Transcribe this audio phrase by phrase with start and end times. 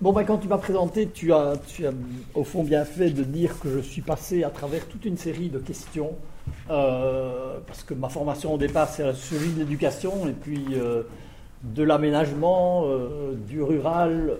[0.00, 1.90] Bon, ben, quand tu m'as présenté, tu as, tu as
[2.32, 5.48] au fond bien fait de dire que je suis passé à travers toute une série
[5.48, 6.12] de questions,
[6.70, 11.02] euh, parce que ma formation au départ, c'est sociologie de l'éducation, et puis euh,
[11.64, 14.36] de l'aménagement, euh, du rural.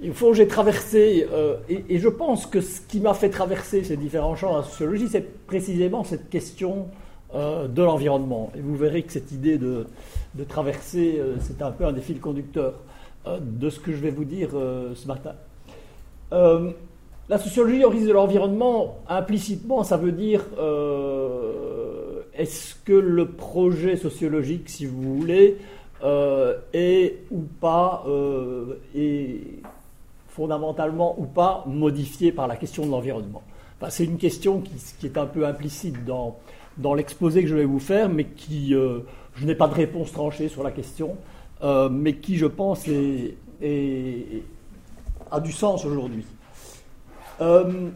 [0.00, 1.26] Et au fond, j'ai traversé,
[1.68, 4.64] et, et, je pense que ce qui m'a fait traverser ces différents champs de la
[4.64, 6.86] sociologie, c'est précisément cette question
[7.34, 8.52] de l'environnement.
[8.56, 9.86] Et vous verrez que cette idée de,
[10.36, 12.74] de traverser, c'est un peu un des fils conducteurs.
[13.24, 15.34] Euh, de ce que je vais vous dire euh, ce matin.
[16.32, 16.72] Euh,
[17.28, 20.44] la sociologie au risque de l'environnement, implicitement, ça veut dire
[22.34, 25.56] est-ce que le projet sociologique, si vous voulez,
[26.72, 28.04] est ou pas,
[30.28, 33.42] fondamentalement ou pas modifié par la question de l'environnement
[33.88, 36.36] C'est une question qui, est un peu implicite dans,
[36.76, 40.48] dans l'exposé que je vais vous faire, mais qui, je n'ai pas de réponse tranchée
[40.48, 41.16] sur la question.
[41.62, 42.88] Euh, mais qui, je pense,
[45.30, 46.26] a du sens aujourd'hui.
[47.40, 47.90] Euh,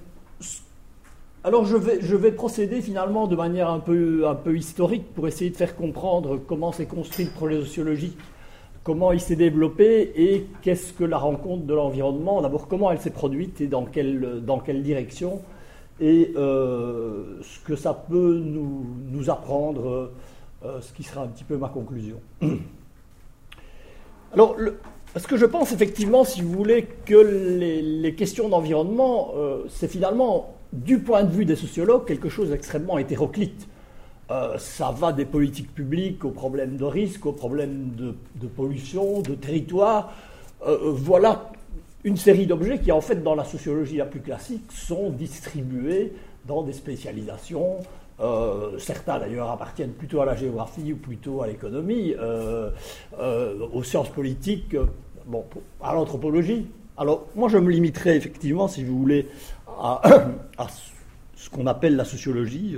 [1.43, 6.39] alors je vais, procéder finalement de manière un peu, historique pour essayer de faire comprendre
[6.39, 8.19] comment s'est construit le projet sociologique,
[8.85, 13.11] comment il s'est développé et qu'est-ce que la rencontre de l'environnement, d'abord comment elle s'est
[13.11, 15.41] produite et dans quelle, direction,
[16.01, 20.13] et euh, ce que ça peut nous apprendre,
[20.63, 22.21] ce qui sera un petit peu ma conclusion.
[24.37, 24.55] Alors,
[25.15, 30.55] parce que je pense effectivement, si vous voulez, que les, questions d'environnement, euh, c'est finalement,
[30.75, 33.67] du point de vue des sociologues, quelque chose d'extrêmement hétéroclite.
[34.31, 39.35] Euh, ça va des politiques publiques aux problèmes de risque, aux problèmes de, pollution, de
[39.35, 40.13] territoire.
[40.67, 41.51] Euh, voilà
[42.05, 46.13] une série d'objets qui, en fait, dans la sociologie la plus classique, sont distribués
[46.45, 47.79] dans des spécialisations,
[48.19, 52.71] euh, certains d'ailleurs appartiennent plutôt à la géographie ou plutôt à l'économie, euh,
[53.19, 54.75] euh, aux sciences politiques,
[55.83, 56.67] à l'anthropologie.
[56.97, 59.29] Alors moi je me limiterai effectivement, si vous voulez,
[59.69, 60.01] à,
[61.35, 62.77] ce qu'on appelle la sociologie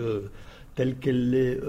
[0.74, 1.60] telle qu'elle est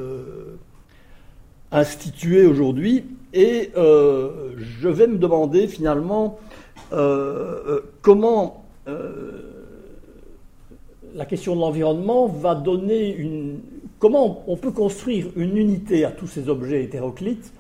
[1.72, 6.40] instituée aujourd'hui, et je vais me demander finalement
[8.02, 8.66] comment
[11.16, 13.60] la question de l'environnement va donner une.
[14.00, 17.52] Comment on peut construire une unité à tous ces objets hétéroclites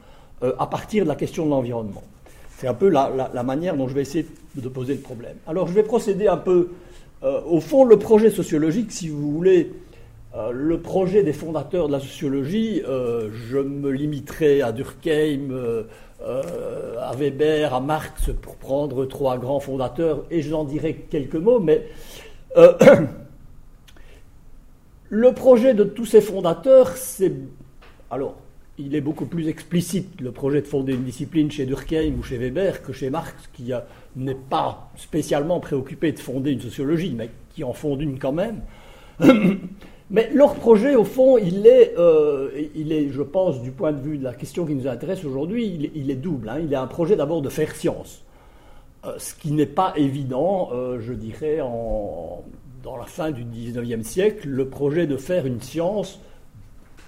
[0.43, 2.03] euh, à partir de la question de l'environnement
[2.57, 5.35] C'est un peu la, manière dont je vais essayer de poser le problème.
[5.47, 6.69] Alors je vais procéder un peu.
[7.23, 9.73] Euh, au fond, le projet sociologique, si vous voulez,
[10.35, 15.49] euh, le projet des fondateurs de la sociologie, je me limiterai à Durkheim,
[16.21, 21.59] à Weber, à Marx, pour prendre trois grands fondateurs, et je n'en dirai quelques mots,
[21.59, 21.85] mais
[25.09, 27.33] Le projet de tous ces fondateurs, c'est.
[28.11, 28.35] Alors,
[28.77, 32.37] il est beaucoup plus explicite, le projet de fonder une discipline chez Durkheim ou chez
[32.37, 33.71] Weber, que chez Marx, qui
[34.15, 38.61] n'est pas spécialement préoccupé de fonder une sociologie, mais qui en fonde une quand même.
[40.11, 43.99] mais leur projet, au fond, il est, euh, il est, je pense, du point de
[43.99, 46.49] vue de la question qui nous intéresse aujourd'hui, il, est double.
[46.49, 46.59] Hein.
[46.63, 48.23] Il est un projet d'abord de faire science.
[49.05, 52.43] Euh, ce qui n'est pas évident, euh, je dirais, en,
[52.83, 56.19] dans la fin du XIXe siècle, le projet de faire une science,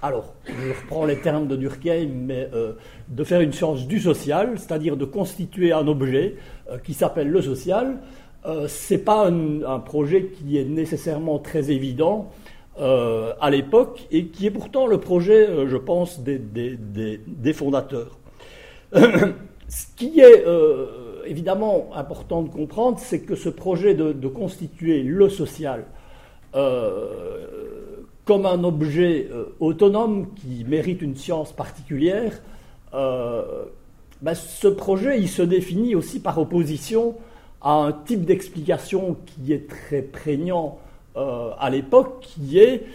[0.02, 2.72] alors je reprends les termes de Durkheim, mais euh,
[3.08, 6.36] de faire une science du social, c'est-à-dire de constituer un objet
[6.70, 7.98] euh, qui s'appelle le social,
[8.44, 12.30] euh, ce n'est pas un, projet qui est nécessairement très évident
[12.78, 18.18] à l'époque et qui est pourtant le projet, je pense, des, des fondateurs.
[18.94, 20.44] Ce qui est
[21.26, 25.84] évidemment important de comprendre, c'est que ce projet de, constituer le social
[26.54, 32.32] euh, comme un objet euh, autonome qui mérite une science particulière,
[32.94, 33.64] euh,
[34.20, 37.16] ben, ce projet il se définit aussi par opposition
[37.60, 40.78] à un type d'explication qui est très prégnant
[41.14, 42.86] à l'époque, qui est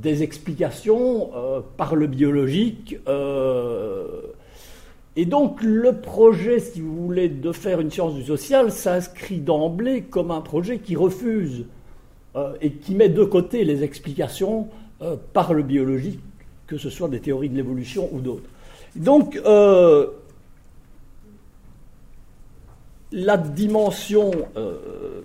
[0.00, 1.30] des explications
[1.76, 2.96] par le biologique
[5.18, 10.02] et donc le projet, si vous voulez, de faire une science du social s'inscrit d'emblée
[10.02, 11.66] comme un projet qui refuse
[12.36, 14.68] euh, et qui met de côté les explications
[15.02, 16.20] euh, par le biologique,
[16.68, 18.48] que ce soit des théories de l'évolution ou d'autres.
[18.94, 20.06] Donc euh,
[23.10, 24.30] la dimension,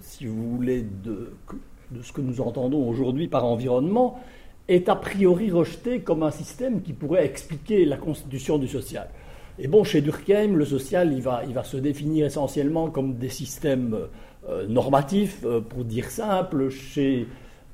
[0.02, 1.34] si vous voulez, de,
[1.92, 4.20] de, ce que nous entendons aujourd'hui par environnement
[4.68, 9.08] est a priori rejetée comme un système qui pourrait expliquer la constitution du social.
[9.60, 13.30] Et bon, chez Durkheim, le social, il va, il va se définir essentiellement comme des
[13.30, 13.98] systèmes
[14.50, 16.70] euh, normatifs, euh, pour dire simple.
[16.70, 17.28] Chez,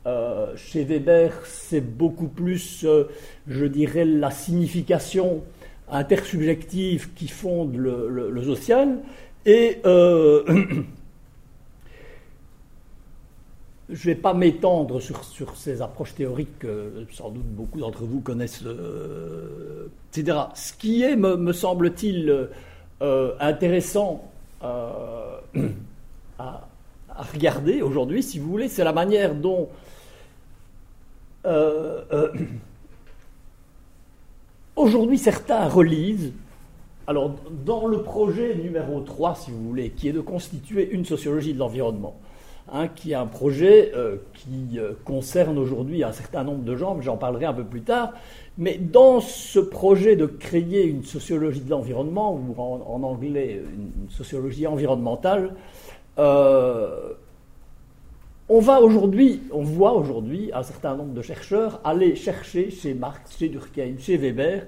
[0.05, 2.85] euh, chez Weber, c'est beaucoup plus,
[3.47, 5.41] je dirais, la signification
[5.89, 8.99] intersubjectives qui fondent le, social.
[9.45, 9.77] Et
[13.89, 18.21] je ne vais pas m'étendre sur, ces approches théoriques que sans doute beaucoup d'entre vous
[18.21, 20.37] connaissent, euh, etc.
[20.53, 22.49] Ce qui est, me, semble-t-il,
[23.01, 24.29] euh, intéressant
[24.61, 25.01] à,
[27.33, 29.69] regarder aujourd'hui, si vous voulez, c'est la manière dont
[34.75, 36.31] Aujourd'hui, certains relisent,
[37.05, 41.53] alors dans le projet numéro 3, si vous voulez, qui est de constituer une sociologie
[41.53, 42.15] de l'environnement,
[42.73, 46.95] hein, qui est un projet euh, qui euh, concerne aujourd'hui un certain nombre de gens,
[46.95, 48.13] mais j'en parlerai un peu plus tard.
[48.57, 54.67] Mais dans ce projet de créer une sociologie de l'environnement, ou en, anglais une sociologie
[54.67, 55.55] environnementale,
[56.17, 57.13] euh,
[58.49, 63.37] on va aujourd'hui, on voit aujourd'hui un certain nombre de chercheurs aller chercher chez Marx,
[63.37, 64.65] chez Durkheim, chez Weber,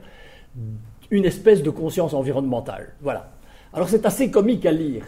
[1.10, 2.94] une espèce de conscience environnementale.
[3.02, 3.32] Voilà.
[3.74, 5.06] Alors c'est assez comique à lire,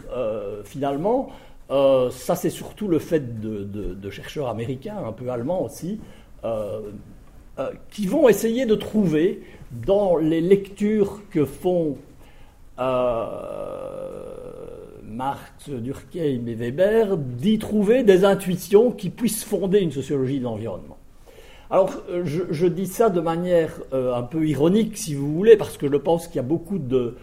[0.63, 1.29] finalement.
[1.73, 5.99] Euh, ça, c'est surtout le fait de, chercheurs américains, un peu allemands aussi,
[6.45, 6.79] euh,
[7.91, 9.41] qui vont essayer de trouver
[9.85, 11.97] dans les lectures que font
[15.13, 20.97] Marx, Durkheim et Weber, d'y trouver des intuitions qui puissent fonder une sociologie de l'environnement.
[21.73, 25.77] Alors, euh, je, dis ça de manière euh, un peu ironique, si vous voulez, parce
[25.77, 27.15] que je pense qu'il y a beaucoup de,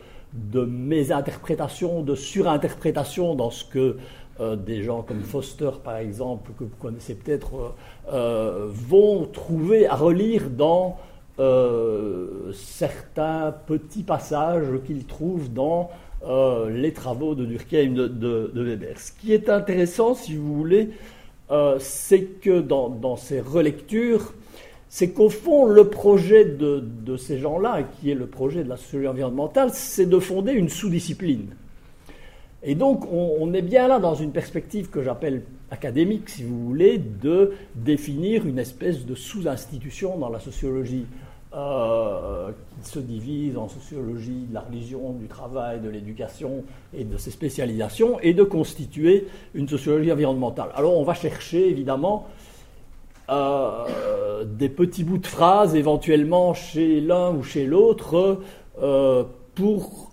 [0.52, 3.97] mésinterprétations, de surinterprétations dans ce que
[4.40, 7.75] euh, des gens comme Foster, par exemple, que vous connaissez peut-être,
[8.08, 10.98] vont trouver à relire dans
[12.52, 15.90] certains petits passages qu'ils trouvent dans
[16.22, 18.98] euh, les travaux de Durkheim de, Weber.
[18.98, 20.90] Ce qui est intéressant, si vous voulez,
[21.50, 24.34] euh, c'est que dans, ces relectures,
[24.90, 29.08] c'est qu'au fond, le projet de, ces gens-là, qui est le projet de la sociologie
[29.08, 31.46] environnementale, c'est de fonder une sous-discipline.
[32.62, 36.98] Et donc, on, est bien là dans une perspective que j'appelle académique, si vous voulez,
[36.98, 41.06] de définir une espèce de sous-institution dans la sociologie
[41.54, 42.50] euh,
[42.82, 46.64] qui se divise en sociologie de la religion, du travail, de l'éducation
[46.94, 50.68] et de ses spécialisations, et de constituer une sociologie environnementale.
[50.74, 52.28] Alors on va chercher évidemment
[53.30, 58.40] euh, des petits bouts de phrases éventuellement chez l'un ou chez l'autre
[58.82, 59.24] euh,
[59.55, 60.12] pour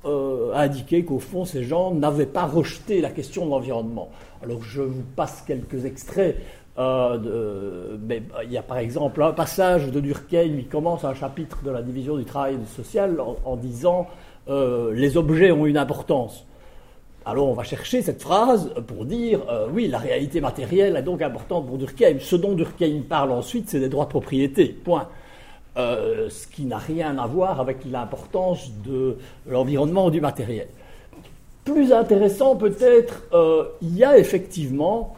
[0.53, 4.09] indiquer qu'au fond ces gens n'avaient pas rejeté la question de l'environnement.
[4.43, 6.37] Alors je vous passe quelques extraits
[6.79, 11.15] euh, mais bah, il y a par exemple un passage de Durkheim, il commence un
[11.15, 14.07] chapitre de la division du travail social en, disant
[14.47, 16.45] euh, les objets ont une importance.
[17.25, 21.23] Alors on va chercher cette phrase pour dire euh, oui, la réalité matérielle est donc
[21.23, 22.19] importante pour Durkheim.
[22.19, 24.67] Ce dont Durkheim parle ensuite, c'est des droits de propriété.
[24.67, 25.07] Point.
[25.77, 30.67] Ce qui n'a rien à voir avec l'importance de l'environnement ou du matériel.
[31.63, 33.23] Plus intéressant peut-être,
[33.81, 35.15] il y a effectivement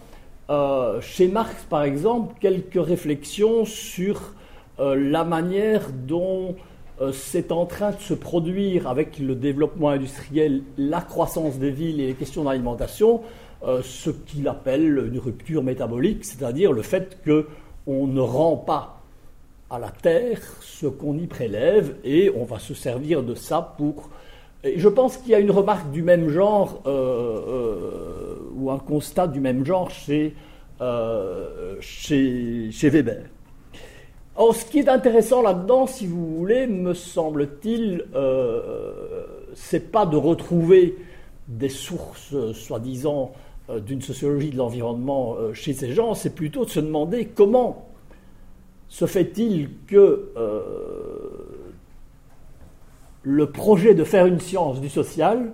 [0.49, 4.33] euh, chez Marx, par exemple, quelques réflexions sur
[4.79, 6.55] euh, la manière dont
[7.01, 12.01] euh, c'est en train de se produire avec le développement industriel, la croissance des villes
[12.01, 13.21] et les questions d'alimentation,
[13.83, 18.98] ce qu'il appelle une rupture métabolique, c'est-à-dire le fait qu'on ne rend pas
[19.69, 24.09] à la terre ce qu'on y prélève et on va se servir de ça pour
[24.63, 26.89] je pense qu'il y a une remarque du même genre, euh,
[27.47, 30.35] euh, ou un constat du même genre chez,
[30.81, 33.23] euh, chez, chez, Weber.
[34.35, 38.05] Or, ce qui est intéressant là-dedans, si vous voulez, me semble-t-il,
[39.53, 40.95] c'est pas de retrouver
[41.47, 43.33] des sources, soi-disant,
[43.85, 47.88] d'une sociologie de l'environnement chez ces gens, c'est plutôt de se demander comment
[48.89, 50.31] se fait-il que
[53.23, 55.53] le projet de faire une science du social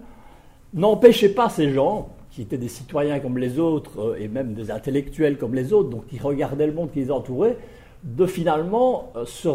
[0.73, 4.69] n'empêchait pas ces gens, qui étaient des citoyens comme les autres, euh, et même des
[4.69, 7.57] intellectuels comme les autres, donc qui regardaient le monde qui les entourait,
[8.03, 9.47] de finalement euh, se,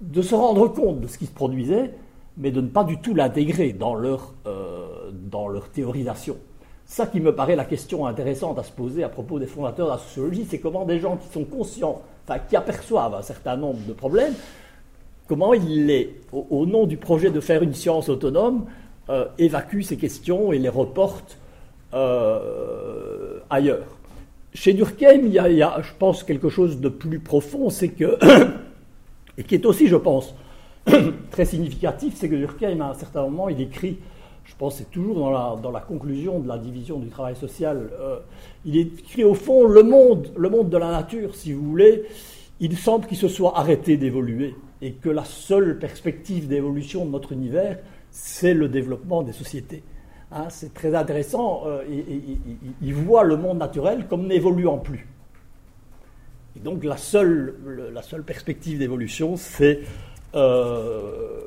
[0.00, 1.92] de, se rendre compte de ce qui se produisait,
[2.36, 6.36] mais de ne pas du tout l'intégrer dans leur, euh, dans leur théorisation.
[6.84, 9.92] Ça qui me paraît la question intéressante à se poser à propos des fondateurs de
[9.92, 12.02] la sociologie, c'est comment des gens qui sont conscients,
[12.38, 14.34] qui aperçoivent un certain nombre de problèmes,
[15.28, 18.66] comment il les, au, nom du projet de faire une science autonome,
[19.08, 21.38] euh, évacue ces questions et les reporte
[21.94, 23.86] euh, ailleurs.
[24.52, 28.18] Chez Durkheim, il y, a, je pense, quelque chose de plus profond, c'est que,
[29.38, 30.34] et qui est aussi, je pense,
[31.30, 33.98] très significatif, c'est que Durkheim, à un certain moment, il écrit,
[34.50, 35.16] je pense c'est toujours
[35.62, 38.18] dans la, conclusion de la division du travail social, euh,
[38.64, 42.02] il écrit au fond le monde, le monde de la nature, si vous voulez,
[42.58, 47.30] il semble qu'il se soit arrêté d'évoluer et que la seule perspective d'évolution de notre
[47.30, 47.78] univers,
[48.10, 49.84] c'est le développement des sociétés.
[50.32, 51.84] Hein, c'est très intéressant, euh,
[52.82, 55.06] il voit le monde naturel comme n'évoluant plus.
[56.56, 57.54] Et donc la seule,
[57.94, 59.80] la seule perspective d'évolution, c'est...
[60.34, 61.42] Euh,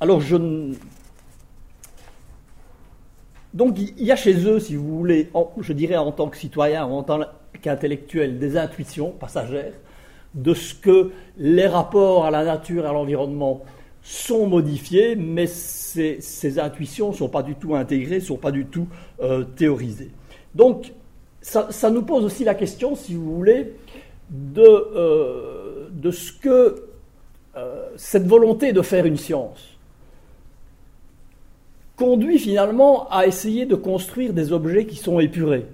[0.00, 0.36] alors je...
[3.54, 5.30] Donc il y a chez eux, si vous voulez,
[5.60, 7.20] je dirais en tant que citoyen, en tant
[7.60, 9.72] qu'intellectuel, des intuitions passagères
[10.34, 13.62] de ce que les rapports à la nature et à l'environnement
[14.02, 18.66] sont modifiés, mais ces, intuitions ne sont pas du tout intégrées, ne sont pas du
[18.66, 18.86] tout
[19.20, 20.10] euh, théorisées.
[20.54, 20.92] Donc,
[21.42, 23.74] ça, nous pose aussi la question, si vous voulez,
[24.30, 26.84] de, euh, ce que
[27.56, 29.69] euh, cette volonté de faire une science
[32.00, 35.66] conduit finalement à essayer de construire des objets qui sont épurés.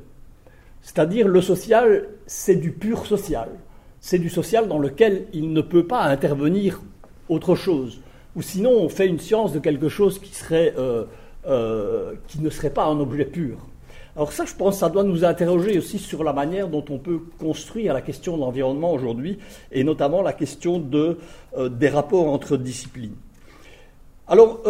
[0.82, 3.48] C'est-à-dire le social, c'est du pur social.
[4.00, 6.82] C'est du social dans lequel il ne peut pas intervenir
[7.28, 8.00] autre chose
[8.34, 11.04] ou sinon on fait une science de quelque chose qui, euh,
[11.46, 13.56] euh, ne serait pas un objet pur.
[14.14, 17.20] Alors ça, je pense, ça doit nous interroger aussi sur la manière dont on peut
[17.38, 19.38] construire la question de l'environnement aujourd'hui,
[19.72, 23.14] et notamment la question euh, des rapports entre disciplines.
[24.28, 24.60] Alors,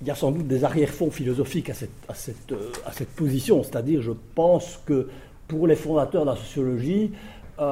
[0.00, 3.62] il y a sans doute des arrière-fonds philosophiques à cette, à cette, à cette position,
[3.62, 5.08] c'est-à-dire je pense que
[5.48, 7.12] pour les fondateurs de la sociologie,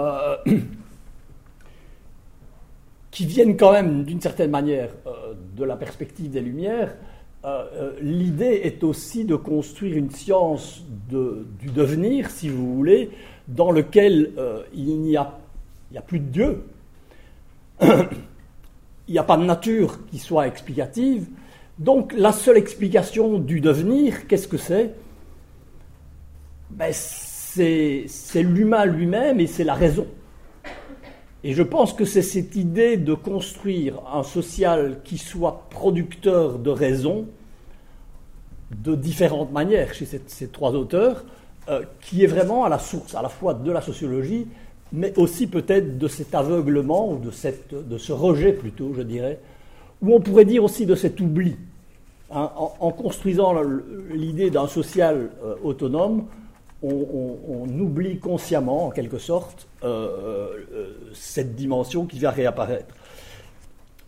[3.15, 6.97] qui viennent quand même d'une certaine manière euh, de la perspective des Lumières,
[7.45, 13.11] euh, euh, l'idée est aussi de construire une science du devenir, si vous voulez,
[13.47, 14.33] dans lequel
[14.75, 15.39] il n'y a,
[15.97, 16.65] a, plus de Dieu,
[17.83, 21.29] il n'y a pas de nature qui soit explicative.
[21.79, 24.95] Donc la seule explication du devenir, qu'est-ce que c'est?
[26.71, 28.07] Ben, C'est
[28.43, 30.07] l'humain lui-même et c'est la raison.
[31.43, 36.71] Et je pense que c'est cette idée de construire un social qui soit producteur de
[36.71, 37.27] raison
[38.71, 41.25] de différentes manières chez ces, trois auteurs,
[41.69, 44.47] euh, qui est vraiment à la source à la fois de la sociologie,
[44.93, 49.39] mais aussi peut-être de cet aveuglement ou de, ce rejet plutôt, je dirais,
[50.05, 51.57] ou on pourrait dire aussi de cet oubli.
[52.31, 53.55] Hein, en, construisant
[54.11, 56.27] l'idée d'un social euh, autonome,
[56.83, 62.95] on, oublie consciemment, en quelque sorte, euh, euh, cette dimension qui va réapparaître.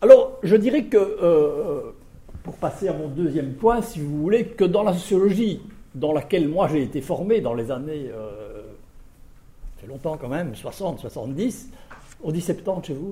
[0.01, 1.93] Alors, je dirais que,
[2.43, 5.61] pour passer à mon deuxième point, si vous voulez, que dans la sociologie
[5.95, 8.11] dans laquelle moi j'ai été formé dans les années,
[9.77, 11.69] fait longtemps quand même, 60, 70,
[12.21, 13.11] on dit 70 chez vous,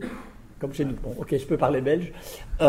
[0.59, 0.95] comme chez nous.
[1.03, 2.11] Bon, ok, je peux parler belge.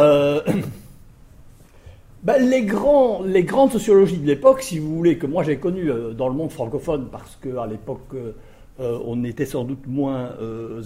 [2.26, 5.92] Ben, les, grands, les grandes sociologies de l'époque, si vous voulez, que moi j'ai connues
[5.92, 8.32] euh, dans le monde francophone, parce qu'à l'époque euh,
[8.80, 10.32] euh, on était sans doute moins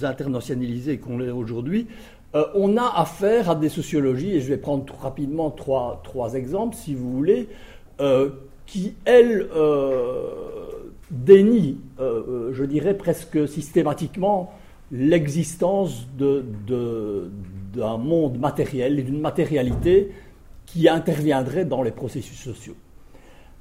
[0.02, 1.86] internationalisé qu'on l'est aujourd'hui,
[2.34, 6.94] on a affaire à des sociologies, et je vais prendre rapidement trois, trois exemples, si
[6.94, 7.48] vous voulez,
[8.66, 9.48] qui, elles,
[11.10, 14.52] dénient, je dirais presque systématiquement,
[14.90, 20.10] l'existence d'un de, monde matériel et d'une matérialité
[20.66, 22.76] qui interviendrait dans les processus sociaux.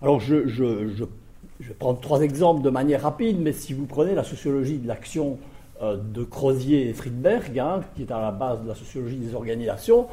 [0.02, 4.78] Alors je, vais prendre trois exemples de manière rapide, mais si vous prenez la sociologie
[4.78, 5.38] de l'action
[5.82, 9.36] euh, de Crozier et Friedberg, hein, qui est à la base de la sociologie des
[9.36, 10.08] organisations,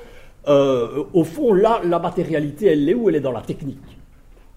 [0.48, 3.08] euh, au fond, là, la matérialité, elle est où?
[3.08, 3.78] Elle est dans la technique.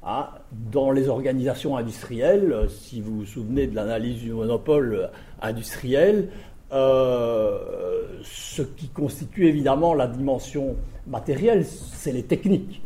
[0.01, 0.27] Hein.
[0.71, 5.09] dans les organisations industrielles, euh, si vous vous souvenez de l'analyse du monopole
[5.41, 6.29] industriel,
[6.71, 10.75] ce qui constitue évidemment la dimension
[11.07, 12.81] matériel, c'est les techniques.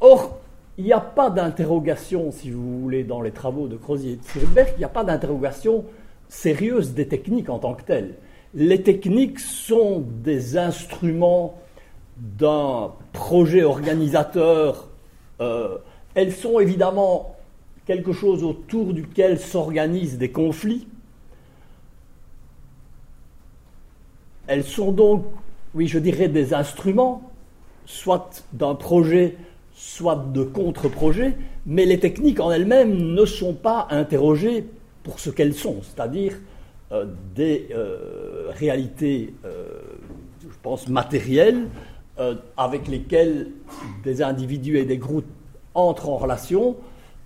[0.00, 0.38] Or,
[0.78, 4.24] il n'y a pas d'interrogation, si vous voulez, dans les travaux de Crozier et de
[4.24, 5.84] Friedberg, il n'y a pas d'interrogation
[6.28, 8.14] sérieuse des techniques en tant que telles.
[8.54, 11.58] Les techniques sont des instruments
[12.16, 14.88] d'un projet organisateur.
[15.40, 15.78] Euh,
[16.14, 17.36] elles sont évidemment
[17.84, 20.86] quelque chose autour duquel s'organisent des conflits.
[24.48, 25.24] Elles sont donc,
[25.74, 27.30] oui, je dirais, des instruments
[27.84, 29.36] soit d'un projet,
[29.74, 31.36] soit de contre-projet,
[31.66, 34.64] mais les techniques en elles-mêmes ne sont pas interrogées
[35.02, 36.34] pour ce qu'elles sont, c'est-à-dire
[36.92, 39.66] euh, des euh, réalités, euh,
[40.42, 41.68] je pense, matérielles,
[42.56, 43.46] avec lesquelles
[44.02, 45.30] des individus et des groupes
[45.74, 46.74] entrent en relation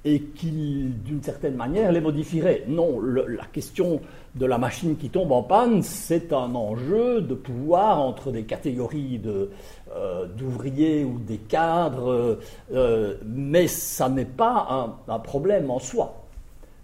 [0.04, 2.64] et qui, d'une certaine manière, les modifieraient.
[2.68, 4.02] Non, la question
[4.34, 9.20] de la machine qui tombe en panne, c'est un enjeu de pouvoir entre des catégories
[9.26, 12.38] euh, d'ouvriers ou des cadres,
[12.72, 16.24] euh, mais ça n'est pas un, problème en soi.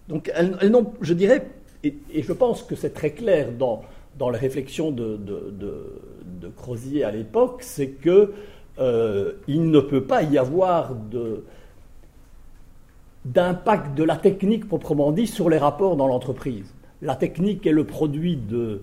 [0.07, 0.57] Donc, elles,
[1.01, 1.47] je dirais,
[1.83, 3.81] et, je pense que c'est très clair dans,
[4.29, 5.19] les réflexions de,
[6.55, 8.33] Crozier à l'époque, c'est que
[8.79, 10.93] euh, il ne peut pas y avoir
[13.25, 16.73] d'impact de la technique proprement dit sur les rapports dans l'entreprise.
[17.01, 18.81] La technique est le produit de,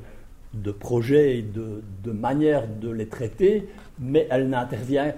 [0.78, 3.68] projets et de, de manières de les traiter,
[3.98, 5.12] mais elle n'intervient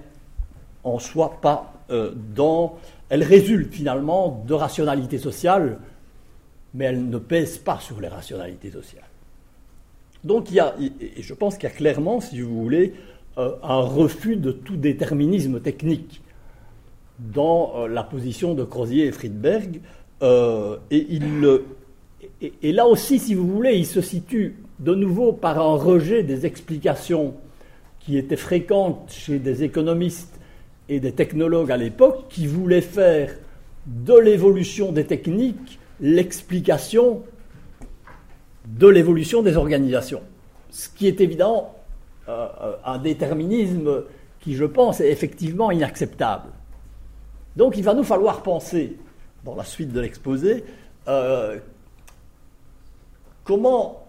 [0.84, 2.78] en soi pas euh, dans...
[3.08, 5.78] Elle résulte finalement de rationalité sociale,
[6.74, 9.04] mais elle ne pèse pas sur les rationalités sociales.
[10.24, 12.94] Donc il y a, et je pense qu'il y a clairement, si vous voulez,
[13.38, 16.20] euh, un refus de tout déterminisme technique
[17.18, 19.80] dans euh, la position de Crozier et Friedberg.
[20.90, 21.18] et,
[22.40, 26.46] et, là aussi, si vous voulez, il se situe de nouveau par un rejet des
[26.46, 27.34] explications
[28.00, 30.38] qui étaient fréquentes chez des économistes
[30.88, 33.34] et des technologues à l'époque qui voulaient faire
[33.86, 37.22] de l'évolution des techniques l'explication
[38.66, 40.22] de l'évolution des organisations.
[40.70, 41.74] Ce qui est évident
[42.28, 42.46] euh,
[42.84, 44.04] un déterminisme
[44.40, 46.50] qui, je pense, est effectivement inacceptable.
[47.56, 48.96] Donc il va nous falloir penser,
[49.44, 50.64] dans la suite de l'exposé,
[51.08, 51.58] euh,
[53.48, 54.06] comment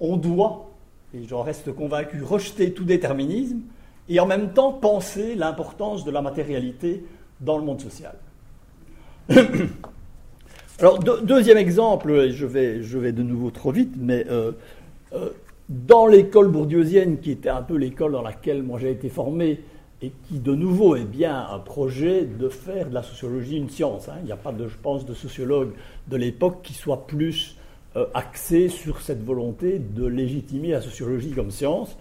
[0.00, 0.68] on doit,
[1.14, 3.60] et j'en reste convaincu, rejeter tout déterminisme
[4.08, 7.04] et en même temps penser l'importance de la matérialité
[7.40, 8.16] dans le monde social.
[10.80, 14.52] Alors, deuxième exemple, et je vais, de nouveau trop vite, mais euh,
[15.12, 15.30] euh,
[15.68, 19.60] dans l'école bourdieusienne, qui était un peu l'école dans laquelle moi j'ai été formé,
[20.02, 24.08] et qui de nouveau est bien un projet de faire de la sociologie une science.
[24.08, 24.14] Hein.
[24.22, 25.74] Il n'y a pas, de, je pense, de sociologue
[26.08, 27.56] de l'époque qui soit plus
[27.96, 28.06] euh,
[28.68, 31.96] sur cette volonté de légitimer la sociologie comme science.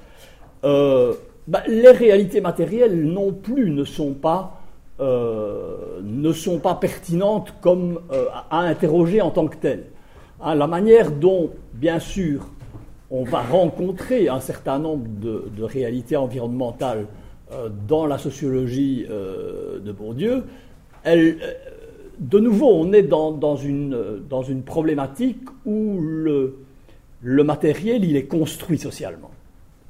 [0.64, 1.14] Euh,
[1.48, 4.62] bah, les réalités matérielles non plus ne sont pas,
[5.00, 8.02] euh, ne sont pas pertinentes comme
[8.52, 9.86] à interroger en tant que telles.
[10.42, 12.48] Hein, la manière dont, bien sûr,
[13.10, 17.08] on va rencontrer un certain nombre de, de réalités environnementales
[17.88, 20.44] dans la sociologie de Bourdieu,
[21.04, 21.40] elle,
[22.20, 29.32] de nouveau, on est dans, une, problématique où le, matériel, il est construit socialement.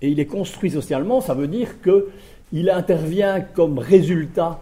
[0.02, 4.62] Et il est construit socialement, ça veut dire qu'il intervient comme résultat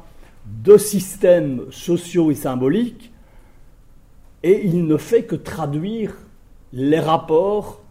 [0.63, 3.11] de systèmes sociaux et symboliques,
[4.43, 6.15] et il ne fait que traduire
[6.71, 7.81] les rapports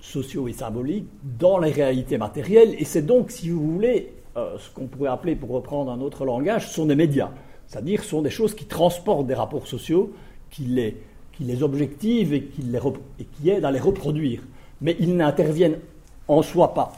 [0.00, 4.70] sociaux et symboliques dans les réalités matérielles, et c'est donc, si vous voulez, euh, ce
[4.70, 7.30] qu'on pourrait appeler, pour reprendre un autre langage, sont des médias.
[7.70, 10.12] C'est-à-dire sont des choses qui transportent des rapports sociaux,
[10.50, 10.96] qui les,
[11.32, 14.42] qui objectivent et qui, aident à les reproduire.
[14.80, 15.78] Mais ils n'interviennent
[16.26, 16.92] en soi pas.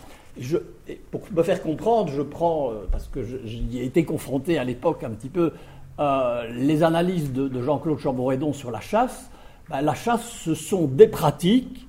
[1.11, 5.05] Pour me faire comprendre, je prends, euh, parce que j'y ai été confronté à l'époque
[5.05, 5.53] un petit peu,
[6.01, 9.31] euh, les analyses de, Jean-Claude Chamboredon sur la chasse.
[9.69, 11.87] Ben, la chasse, ce sont des pratiques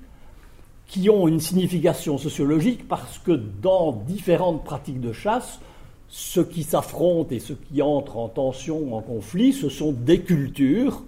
[0.86, 5.58] qui ont une signification sociologique parce que dans différentes pratiques de chasse,
[6.08, 11.02] ce qui s'affrontent et ce qui entre en tension, en conflit, ce sont des cultures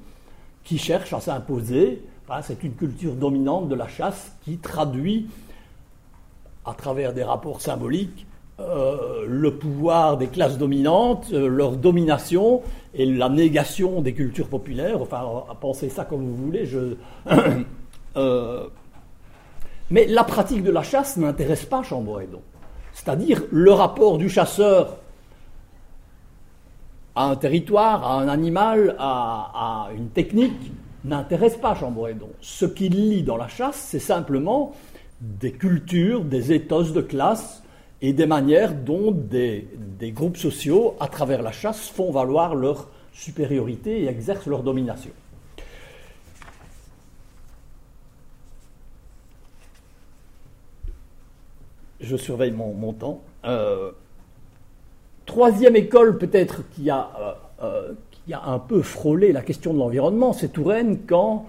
[0.65, 2.03] qui cherchent à s'imposer.
[2.43, 5.29] c'est une culture dominante de la chasse qui traduit,
[6.65, 8.27] à travers des rapports symboliques,
[8.59, 12.63] euh, le pouvoir des classes dominantes, euh, leur domination
[12.95, 15.03] et la négation des cultures populaires.
[15.03, 16.69] Enfin, pensez ça comme vous voulez.
[18.19, 18.69] Euh,
[19.91, 22.41] mais la pratique de la chasse n'intéresse pas Chamboredon
[22.97, 24.97] c'est-à-dire le rapport du chasseur
[27.15, 30.73] à un territoire, à un animal, à, une technique,
[31.05, 32.31] n'intéresse pas Chamboredon.
[32.41, 34.73] Ce qu'il lit dans la chasse, c'est simplement
[35.21, 37.63] des cultures, des éthos de classe
[38.01, 39.69] et des manières dont des,
[40.13, 45.11] groupes sociaux, à travers la chasse, font valoir leur supériorité et exercent leur domination.
[52.01, 53.23] Je surveille mon, temps.
[53.45, 53.93] Euh,
[55.25, 57.33] troisième école peut-être qui a, euh,
[57.63, 61.47] euh, qui a un peu frôlé la question de l'environnement, c'est Touraine quand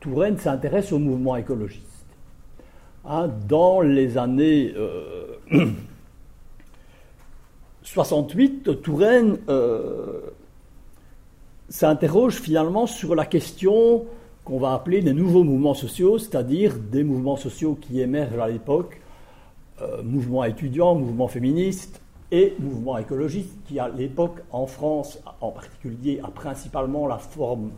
[0.00, 1.84] Touraine s'intéresse au mouvement écologiste.
[3.06, 4.74] Hein, dans les années
[7.82, 9.38] 68, Touraine
[11.70, 14.04] s'interroge finalement sur la question
[14.44, 19.00] qu'on va appeler des nouveaux mouvements sociaux, c'est-à-dire des mouvements sociaux qui émergent à l'époque
[19.82, 22.00] euh, mouvement étudiant, mouvement féministe
[22.32, 27.72] et mouvement écologiste, qui à l'époque en France en particulier a principalement la forme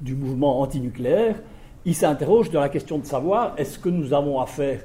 [0.00, 1.36] du mouvement antinucléaire,
[1.84, 4.80] il s'interroge dans la question de savoir est-ce que nous avons affaire,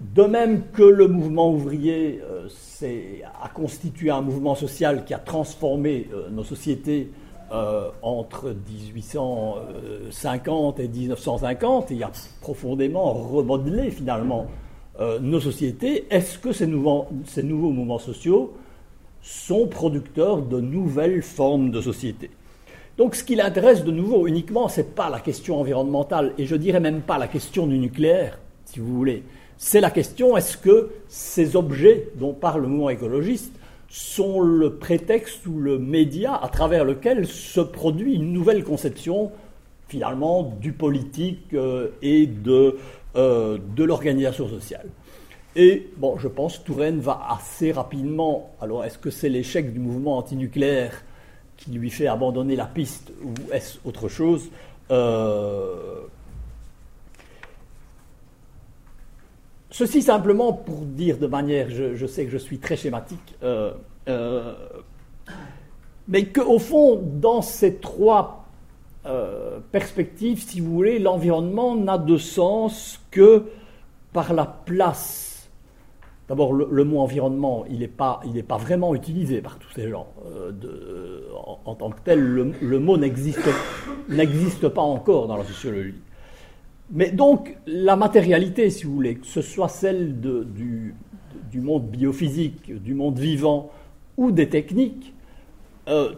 [0.00, 2.48] de même que le mouvement ouvrier euh,
[3.42, 7.10] a constitué un mouvement social qui a transformé euh, nos sociétés
[8.00, 14.46] entre 1850 et 1950 et a profondément remodelé finalement
[14.98, 16.06] nos sociétés.
[16.10, 18.54] Est-ce que ces nouveaux, ces mouvements sociaux
[19.22, 22.30] sont producteurs de nouvelles formes de société?
[22.98, 26.56] Donc ce qui l'intéresse de nouveau uniquement, ce n'est pas la question environnementale, et je
[26.56, 29.22] dirais même pas la question du nucléaire, si vous voulez.
[29.56, 33.52] C'est la question, est-ce que ces objets dont parle le mouvement écologiste
[33.88, 39.30] sont le prétexte ou le média à travers lequel se produit une nouvelle conception,
[39.88, 42.76] finalement, du politique euh, et de,
[43.16, 44.88] euh, de l'organisation sociale.
[45.54, 48.54] Et bon, je pense Touraine va assez rapidement.
[48.60, 51.04] Alors, est-ce que c'est l'échec du mouvement antinucléaire
[51.58, 54.48] qui lui fait abandonner la piste ou est-ce autre chose
[54.90, 56.00] euh,
[59.70, 63.72] Ceci simplement pour dire de manière, je, sais que je suis très schématique, euh,
[66.08, 68.41] mais qu'au fond, dans ces trois
[69.72, 73.44] perspectives, si vous voulez, l'environnement n'a de sens que
[74.12, 75.32] par la place
[76.32, 80.06] D'abord, le, mot environnement, il n'est pas, pas, vraiment utilisé par tous ces gens.
[80.24, 81.20] Euh,
[81.66, 86.00] en, tant que tel, le, mot n'existe pas encore dans la sociologie.
[86.90, 90.94] Mais donc, la matérialité, si vous voulez, que ce soit celle du,
[91.54, 93.70] monde biophysique, du monde vivant
[94.16, 95.12] ou des techniques,
[95.88, 96.12] euh,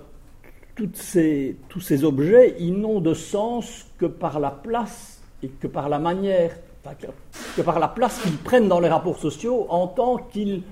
[0.74, 5.66] toutes ces, tous ces objets, ils n'ont de sens que par la place et que
[5.66, 6.50] par la manière
[7.56, 10.62] que par la place qu'ils prennent dans les rapports sociaux en tant qu'ils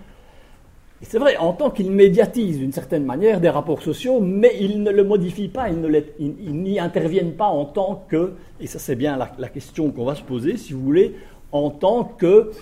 [1.02, 5.02] c'est vrai, en qu'ils médiatisent d'une certaine manière des rapports sociaux, mais ils ne le
[5.02, 9.90] modifient pas, ils, n'y interviennent pas en tant que, et ça c'est bien la, question
[9.90, 11.16] qu'on va se poser, si vous voulez,
[11.50, 12.52] en tant que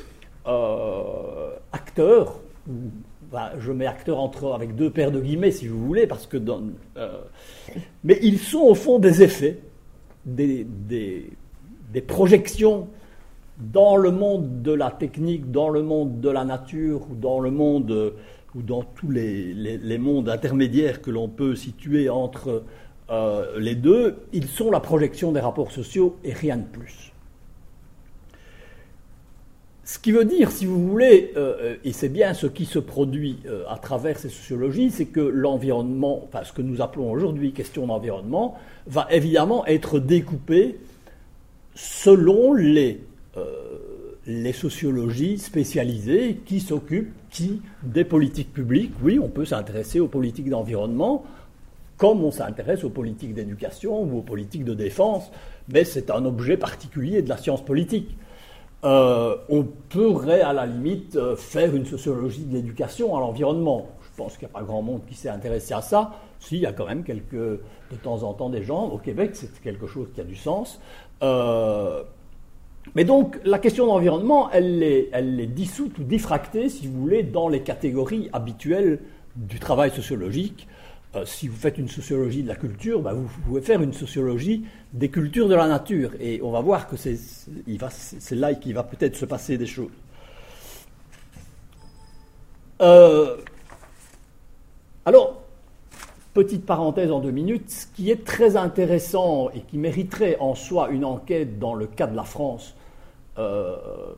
[0.47, 2.41] euh, acteur,
[3.33, 6.37] ben, je mets acteur entre, avec deux paires de guillemets si vous voulez, parce que
[6.37, 6.63] dans,
[6.97, 7.21] euh,
[8.05, 9.59] mais ils sont au fond des effets,
[10.25, 10.67] des,
[11.93, 12.89] des projections
[13.59, 17.51] dans le monde de la technique, dans le monde de la nature ou dans le
[17.51, 18.15] monde
[18.55, 22.65] ou dans tous les, mondes intermédiaires que l'on peut situer entre
[23.11, 27.13] euh, les deux, ils sont la projection des rapports sociaux et rien de plus.
[29.91, 33.41] Ce qui veut dire, si vous voulez, euh, et c'est bien ce qui se produit
[33.47, 37.89] euh, à travers ces sociologies, c'est que l'environnement, enfin ce que nous appelons aujourd'hui question
[37.89, 40.79] d'environnement, va évidemment être découpé
[41.75, 43.01] selon les
[43.37, 43.43] euh,
[44.29, 48.93] les sociologies spécialisées qui s'occupent qui, des politiques publiques.
[49.03, 51.25] Oui, on peut s'intéresser aux politiques d'environnement
[51.97, 55.33] comme on s'intéresse aux politiques d'éducation ou aux politiques de défense,
[55.69, 58.17] mais c'est un objet particulier de la science politique.
[58.83, 63.89] Euh, on pourrait à la limite euh, faire une sociologie de l'éducation à l'environnement.
[64.03, 66.13] Je pense qu'il n'y a pas grand monde qui s'est intéressé à ça.
[66.39, 68.85] Si, il y a quand même quelques, de temps en temps des gens.
[68.87, 70.81] Au Québec, c'est quelque chose qui a du sens.
[72.95, 77.49] Mais donc, la question d'environnement, elle elle est dissoute ou diffractée, si vous voulez, dans
[77.49, 79.01] les catégories habituelles
[79.37, 80.67] du travail sociologique.
[81.17, 84.65] Euh, si vous faites une sociologie de la culture, bah, vous, pouvez faire une sociologie
[84.93, 86.13] des cultures de la nature.
[86.21, 87.17] Et on va voir que c'est
[88.37, 89.91] là qu'il va peut-être se passer des choses.
[92.81, 93.37] Euh,
[95.05, 95.43] alors,
[96.33, 100.91] petite parenthèse en deux minutes, ce qui est très intéressant et qui mériterait en soi
[100.91, 102.75] une enquête dans le cas de la France,
[103.39, 104.15] euh,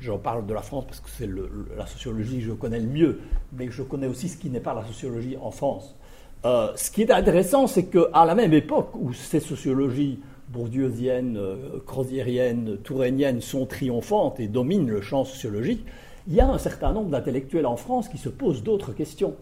[0.00, 1.28] j'en parle de la France parce que c'est
[1.76, 3.20] la sociologie que je connais le mieux,
[3.52, 5.96] mais je connais aussi ce qui n'est pas la sociologie en France.
[6.44, 11.78] Euh, ce qui est intéressant, c'est qu'à la même époque où ces sociologies bourdieusiennes, euh,
[11.86, 15.84] crozierriennes, tourainiennes sont triomphantes et dominent le champ sociologique,
[16.26, 19.34] il y a un certain nombre d'intellectuels en France qui se posent d'autres questions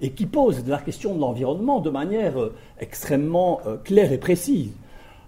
[0.00, 2.34] et qui posent la question de l'environnement de manière
[2.78, 4.72] extrêmement claire et précise.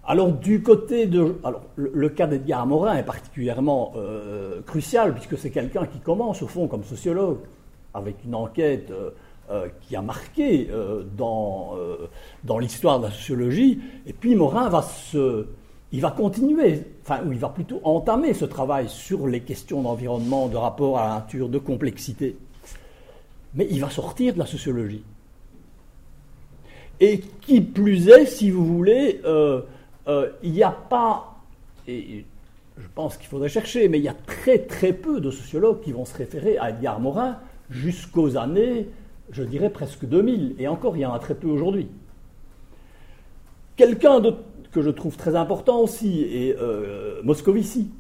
[0.05, 1.37] Alors du côté de...
[1.45, 6.49] Alors, le, cas d'Edgar Morin est particulièrement euh, crucial puisque c'est quelqu'un qui commence au
[6.49, 7.39] fond comme sociologue
[7.95, 9.11] avec une enquête euh,
[9.51, 10.69] euh, qui a marqué
[11.17, 11.77] dans,
[12.43, 13.81] dans l'histoire de la sociologie.
[14.07, 15.47] Et puis Morin va se...
[15.95, 20.49] Il va continuer, enfin, ou il va plutôt entamer ce travail sur les questions d'environnement,
[20.49, 22.35] de rapport à la nature, de complexité.
[23.55, 25.05] Mais il va sortir de la sociologie.
[26.99, 29.21] Et qui plus est, si vous voulez,
[30.09, 31.37] euh, il n'y a pas,
[31.87, 32.25] et
[32.79, 35.93] je pense qu'il faudrait chercher, mais il y a très très peu de sociologues qui
[35.93, 37.39] vont se référer à Edgar Morin
[37.71, 38.89] jusqu'aux années,
[39.31, 41.89] je dirais presque 2000, et encore il y en a très peu aujourd'hui.
[43.77, 44.21] Quelqu'un
[44.71, 47.91] que je trouve très important aussi est euh, Moscovici.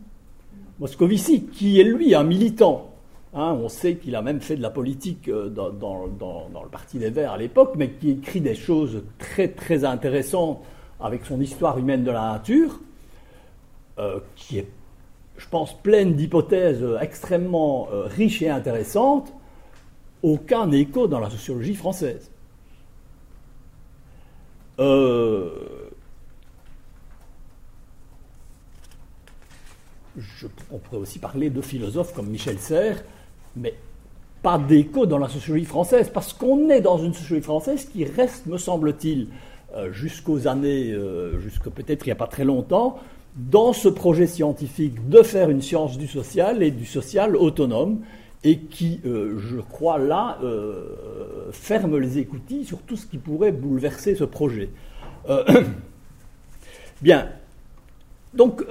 [0.78, 2.92] Moscovici, qui est lui un militant
[3.34, 7.08] Hein, on sait qu'il a même fait de la politique euh, dans, le Parti des
[7.08, 10.62] Verts à l'époque, mais qui écrit des choses très très intéressantes
[11.02, 12.80] avec son histoire humaine de la nature,
[13.98, 14.68] euh, qui est,
[15.36, 19.32] je pense, pleine d'hypothèses extrêmement euh, riches et intéressantes,
[20.22, 22.28] aucun écho dans la sociologie française.
[30.70, 33.04] on pourrait aussi parler de philosophes comme Michel Serres,
[33.56, 33.74] mais
[34.42, 38.46] pas d'écho dans la sociologie française, parce qu'on est dans une sociologie française qui reste,
[38.46, 39.51] me semble-t-il, euh,
[39.92, 43.00] jusqu'aux années, euh, jusqu'à peut-être il n'y a pas très longtemps,
[43.36, 48.00] dans ce projet scientifique de faire une science du social et du social autonome,
[48.44, 50.38] et qui, euh, je crois, là,
[51.52, 54.70] ferme les écoutilles sur tout ce qui pourrait bouleverser ce projet.
[57.02, 57.28] Bien.
[58.34, 58.64] Donc,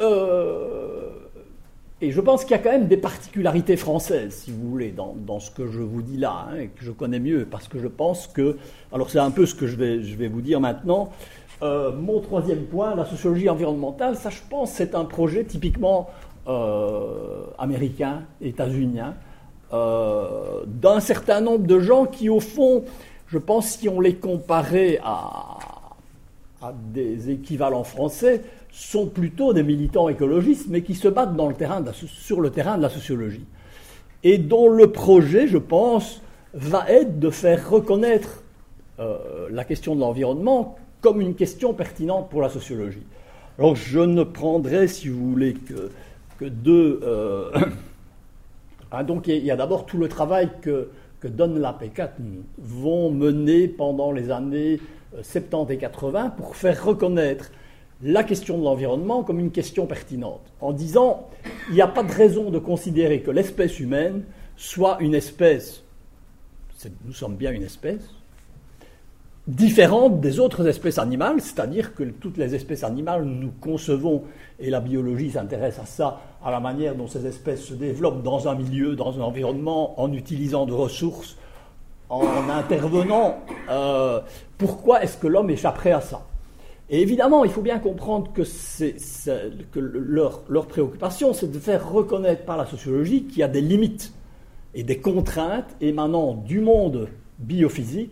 [2.01, 5.39] et je pense qu'il y a quand même des particularités françaises, si vous voulez, dans,
[5.39, 7.87] ce que je vous dis là, hein, et que je connais mieux, parce que je
[7.87, 8.57] pense que,
[8.91, 11.11] alors c'est un peu ce que je vais, je vais vous dire maintenant,
[11.61, 16.09] euh, mon troisième point, la sociologie environnementale, ça je pense c'est un projet typiquement
[16.47, 19.13] euh, américain, états-unien,
[19.71, 22.83] euh, d'un certain nombre de gens qui au fond,
[23.27, 25.59] je pense si on les comparait à,
[26.61, 31.35] à des équivalents français, sont plutôt des militants écologistes, mais qui se battent
[32.05, 33.45] sur le terrain de la sociologie.
[34.23, 36.21] Et dont le projet, je pense,
[36.53, 38.43] va être de faire reconnaître
[38.99, 43.03] euh, la question de l'environnement comme une question pertinente pour la sociologie.
[43.57, 46.99] Alors je ne prendrai, si vous voulez, que, deux...
[47.03, 47.51] Euh,
[48.91, 53.67] ah, donc il y a d'abord tout le travail que, que et Catton vont mener
[53.67, 54.79] pendant les années
[55.21, 57.51] 70 et 80 pour faire reconnaître
[58.03, 61.29] la question de l'environnement comme une question pertinente, en disant
[61.69, 64.23] il n'y a pas de raison de considérer que l'espèce humaine
[64.55, 65.83] soit une espèce,
[67.05, 68.03] nous sommes bien une espèce,
[69.47, 74.23] différente des autres espèces animales, c'est-à-dire que toutes les espèces animales, nous concevons,
[74.59, 78.47] et la biologie s'intéresse à ça, à la manière dont ces espèces se développent dans
[78.47, 81.37] un milieu, dans un environnement, en utilisant de ressources,
[82.11, 83.39] en intervenant.
[83.69, 84.19] Euh,
[84.57, 86.21] pourquoi est-ce que l'homme échapperait à ça?
[86.89, 88.43] Et évidemment, il faut bien comprendre que,
[89.79, 94.13] leur, préoccupation, c'est de faire reconnaître par la sociologie qu'il y a des limites
[94.75, 97.07] et des contraintes émanant du monde
[97.39, 98.11] biophysique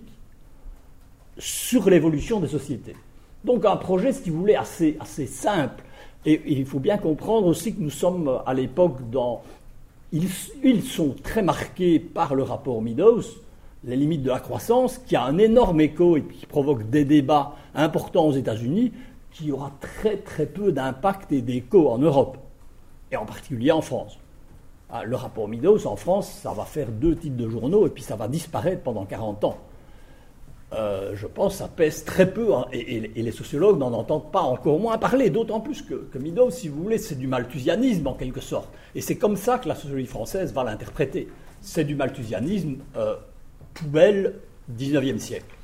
[1.38, 2.96] sur l'évolution des sociétés.
[3.44, 5.84] Donc un projet, si vous voulez, assez, assez simple.
[6.26, 9.42] Et, il faut bien comprendre aussi que nous sommes à l'époque dans...
[10.14, 10.30] Ils,
[10.64, 13.24] ils, sont très marqués par le rapport Meadows,
[13.84, 17.56] les limites de la croissance, qui a un énorme écho et qui provoque des débats
[17.76, 18.92] importants aux États-Unis,
[19.32, 22.38] qui aura très très peu d'impact et d'écho en Europe,
[23.12, 24.18] et en particulier en France.
[24.92, 28.02] Ah, le rapport Meadows en France, ça va faire deux types de journaux et puis
[28.02, 29.58] ça va disparaître pendant 40 ans.
[30.74, 34.42] Euh, je pense que ça pèse très peu, hein, et, les sociologues n'en entendent pas
[34.42, 36.20] encore moins parler, d'autant plus que, que
[36.52, 38.70] si vous voulez, c'est du malthusianisme en quelque sorte.
[38.94, 41.28] Et c'est comme ça que la sociologie française va l'interpréter.
[41.62, 43.16] C'est du malthusianisme euh,
[43.74, 44.36] poubelle
[44.78, 45.56] 19e siècle.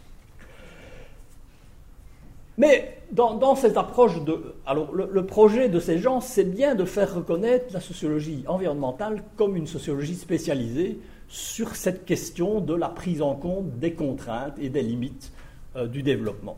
[2.58, 4.56] Mais dans, cette approche de.
[4.66, 9.58] Alors, le, projet de ces gens, c'est bien de faire reconnaître la sociologie environnementale comme
[9.58, 14.84] une sociologie spécialisée sur cette question de la prise en compte des contraintes et des
[14.84, 15.32] limites
[15.76, 16.58] euh, du développement.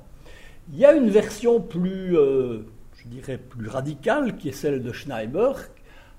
[0.71, 2.59] Il y a une version plus, euh,
[2.97, 5.53] je dirais, plus radicale, qui est celle de Schneiber,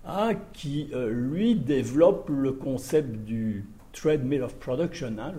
[0.07, 3.65] hein, qui, euh, lui, développe le concept du
[4.01, 5.33] treadmill of production, hein,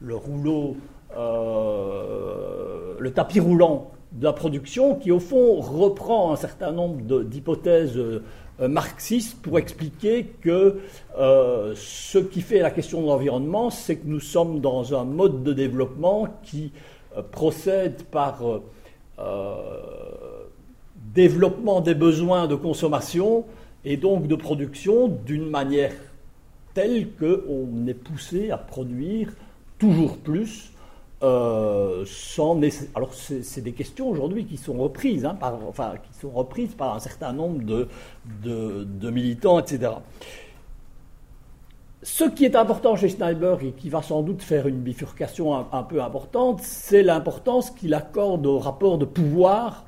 [0.00, 0.76] le, rouleau,
[1.16, 7.96] euh, le tapis roulant de la production, qui au fond reprend un certain nombre d'hypothèses
[7.96, 8.20] euh,
[8.60, 10.80] marxistes pour expliquer que
[11.18, 15.42] euh, ce qui fait la question de l'environnement, c'est que nous sommes dans un mode
[15.42, 16.72] de développement qui
[17.30, 18.42] procède par
[21.14, 23.44] développement des besoins de consommation
[23.84, 25.92] et donc de production d'une manière
[26.74, 29.32] tel qu'on est poussé à produire
[29.78, 30.74] toujours plus
[31.22, 32.60] euh, sans
[32.94, 35.58] Alors c'est des questions aujourd'hui qui sont reprises, hein, par,
[36.02, 37.88] qui sont reprises par un certain nombre de,
[38.84, 39.92] de, militants, etc.
[42.02, 45.66] Ce qui est important chez Schneider et qui va sans doute faire une bifurcation un,
[45.72, 49.84] un peu importante, c'est l'importance qu'il accorde au rapport de pouvoir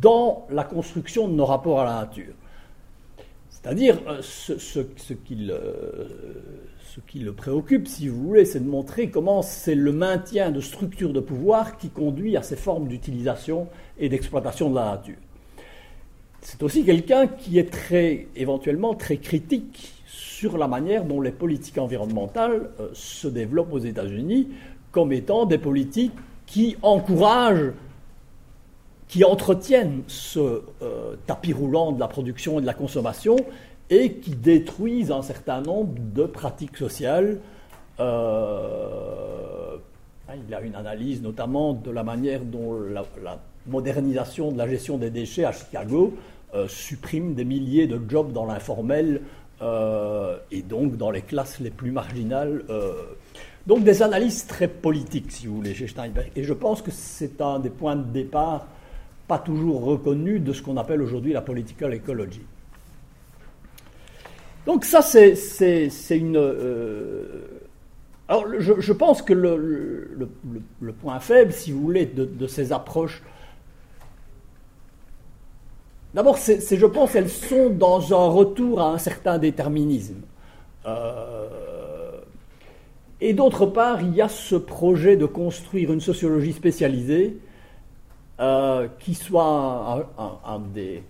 [0.00, 2.34] dans la construction de nos rapports à la nature.
[3.62, 5.12] C'est-à-dire, euh, ce,
[7.06, 11.12] qui le préoccupe, si vous voulez, c'est de montrer comment c'est le maintien de structures
[11.12, 13.68] de pouvoir qui conduit à ces formes d'utilisation
[13.98, 15.16] et d'exploitation de la nature.
[16.40, 21.76] C'est aussi quelqu'un qui est très, éventuellement très critique sur la manière dont les politiques
[21.76, 24.48] environnementales se développent aux États-Unis
[24.90, 26.14] comme étant des politiques
[26.46, 27.72] qui encouragent,
[29.10, 30.62] qui entretiennent ce
[31.26, 33.36] tapis roulant de la production et de la consommation
[33.90, 37.40] et qui détruisent un certain nombre de pratiques sociales.
[37.98, 39.76] Euh,
[40.32, 43.04] il y a une analyse notamment de la manière dont la,
[43.66, 46.14] modernisation de la gestion des déchets à Chicago
[46.54, 49.22] euh, supprime des milliers de jobs dans l'informel
[49.60, 52.62] euh, et donc dans les classes les plus marginales.
[53.66, 56.30] donc des analyses très politiques, si vous voulez, chez Steinberg.
[56.36, 58.66] Et je pense que c'est un des points de départ
[59.30, 62.42] pas toujours reconnus de ce qu'on appelle aujourd'hui la political ecology.
[64.66, 66.36] Donc ça, c'est une...
[66.36, 67.62] Euh,
[68.26, 70.28] alors je, pense que le,
[71.00, 73.22] point faible, si vous voulez, de, ces approches,
[76.12, 80.22] d'abord, c'est, je pense, elles sont dans un retour à un certain déterminisme.
[80.86, 82.18] Euh,
[83.20, 87.38] et d'autre part, il y a ce projet de construire une sociologie spécialisée
[88.40, 91.02] euh, qui soit un des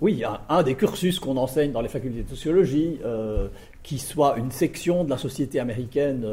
[0.00, 3.48] oui, un, des cursus qu'on enseigne dans les facultés de sociologie, euh,
[3.82, 6.24] qui soit une section de la société américaine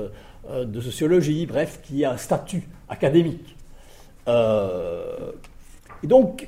[0.50, 3.56] euh, de sociologie, bref, qui a un statut académique.
[4.28, 6.48] Et donc,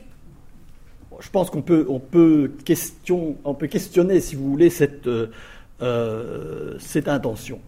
[1.19, 5.07] je pense qu'on peut, on peut, question, on peut questionner, si vous voulez, cette
[7.07, 7.59] intention.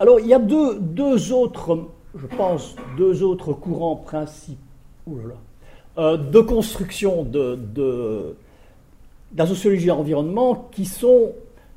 [0.00, 1.78] Alors, il y a deux, deux autres,
[2.14, 5.18] je pense, deux autres courants principaux
[5.98, 8.34] euh, de construction de, de,
[9.36, 11.32] la sociologie environnement qui sont.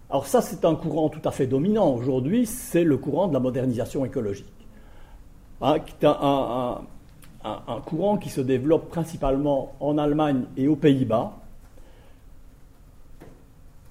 [0.10, 3.42] Alors, ça, c'est un courant tout à fait dominant aujourd'hui, c'est le courant de la
[3.42, 4.46] modernisation écologique.
[5.62, 6.82] Hein, un,
[7.44, 11.34] un, courant qui se développe principalement en Allemagne et aux Pays-Bas,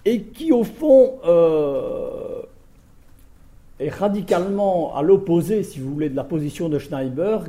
[0.06, 2.42] et qui, au fond, euh,
[3.84, 7.48] est radicalement à l'opposé, si vous voulez, de la position de Schneiberg,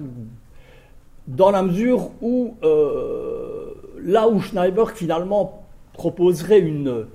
[1.27, 7.05] dans la mesure où, euh, là où Schneiberg finalement proposerait une,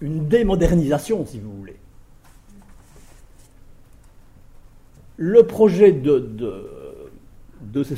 [0.00, 1.76] une démodernisation, si vous voulez,
[5.16, 6.18] le projet de,
[7.60, 7.96] de, ces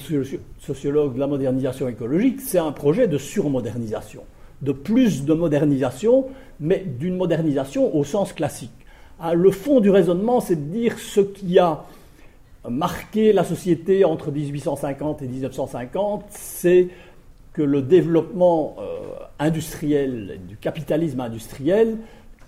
[0.59, 4.25] sociologues de la modernisation écologique, c'est un projet de surmodernisation,
[4.61, 6.27] de plus de modernisation,
[6.59, 8.73] mais d'une modernisation au sens classique.
[9.23, 11.85] Hein, le fond du raisonnement, c'est de dire ce qui a
[12.69, 16.89] marqué la société entre 1850 et 1950, c'est
[17.53, 18.99] que le développement euh,
[19.39, 21.99] industriel, du capitalisme industriel,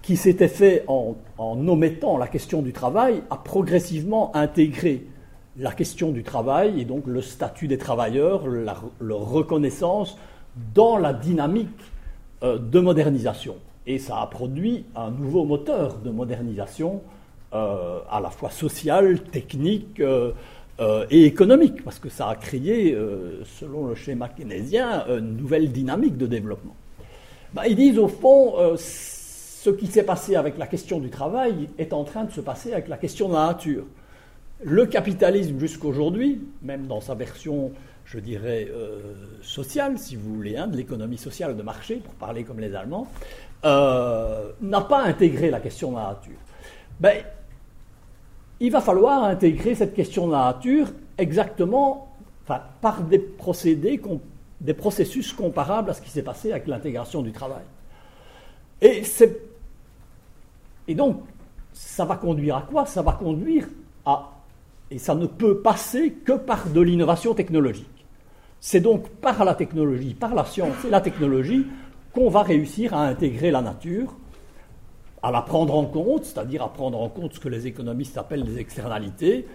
[0.02, 5.06] qui s'était fait en, omettant la question du travail, a progressivement intégré
[5.56, 10.18] la question du travail et donc le statut des travailleurs, leur reconnaissance
[10.74, 11.68] dans la dynamique
[12.42, 13.54] euh, de modernisation.
[13.86, 17.02] Et ça a produit un nouveau moteur de modernisation
[17.54, 20.32] euh, à la fois sociale, technique euh,
[20.80, 22.96] euh, et économique, parce que ça a créé,
[23.44, 26.74] selon le schéma keynésien, une nouvelle dynamique de développement.
[27.52, 31.92] Ben, ils disent au fond, ce qui s'est passé avec la question du travail est
[31.92, 33.84] en train de se passer avec la question de la nature.
[34.64, 37.70] Le capitalisme jusqu'aujourd'hui, même dans sa version,
[38.04, 38.68] je dirais,
[39.42, 43.06] sociale, si vous voulez, hein, de l'économie sociale de marché, pour parler comme les Allemands,
[43.64, 46.38] n'a pas intégré la question de la nature.
[47.00, 47.24] Ben,
[48.60, 52.08] il va falloir intégrer cette question de la nature exactement
[52.46, 54.00] par des procédés,
[54.60, 57.64] des processus comparables à ce qui s'est passé avec l'intégration du travail.
[58.80, 59.02] Et,
[60.86, 61.22] et donc,
[61.72, 62.86] ça va conduire à quoi?
[62.86, 63.66] Ça va conduire
[64.04, 64.30] à,
[64.90, 67.88] et ça ne peut passer que par de l'innovation technologique.
[68.60, 71.66] C'est donc par la technologie, par la science et la technologie
[72.14, 74.14] qu'on va réussir à intégrer la nature
[75.24, 78.44] à la prendre en compte, c'est-à-dire à prendre en compte ce que les économistes appellent
[78.44, 79.46] les externalités,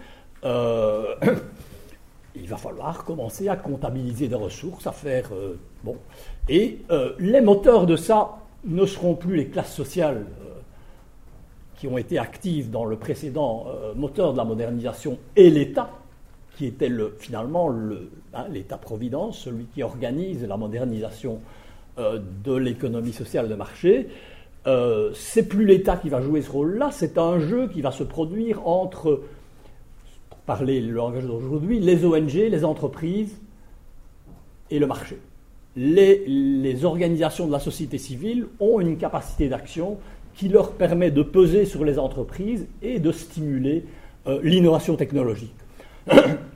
[0.44, 1.14] euh,
[2.36, 5.30] il va falloir commencer à comptabiliser des ressources, à faire...
[5.32, 5.96] Euh, bon.
[6.48, 10.26] Et euh, les moteurs de ça ne seront plus les classes sociales
[11.76, 15.92] qui ont été actives dans le précédent moteur de la modernisation et l'État,
[16.58, 17.72] qui était le, finalement
[18.34, 21.40] hein, l'État-providence, celui qui organise la modernisation
[22.00, 24.08] de l'économie sociale de marché,
[24.68, 28.04] euh, c'est plus l'État qui va jouer ce rôle-là, c'est un jeu qui va se
[28.04, 29.22] produire entre,
[30.30, 33.40] pour parler le langage d'aujourd'hui, les ONG, les entreprises
[34.70, 35.18] et le marché.
[35.76, 39.98] Les, organisations de la société civile ont une capacité d'action
[40.36, 43.86] qui leur permet de peser sur les entreprises et de stimuler
[44.28, 45.56] euh, l'innovation technologique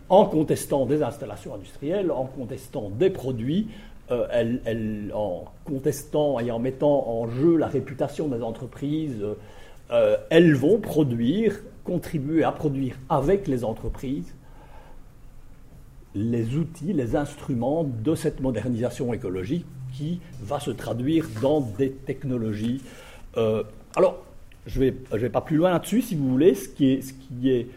[0.09, 3.67] en contestant des installations industrielles, en contestant des produits
[4.11, 9.23] en contestant et en mettant en jeu la réputation des entreprises,
[10.29, 14.33] elles vont produire, contribuer à produire avec les entreprises
[16.15, 22.81] les outils, les instruments de cette modernisation écologique qui va se traduire dans des technologies.
[23.37, 23.63] Euh,
[23.95, 24.23] alors,
[24.65, 26.55] je ne vais, pas plus loin là-dessus, si vous voulez.
[26.55, 27.67] Ce qui est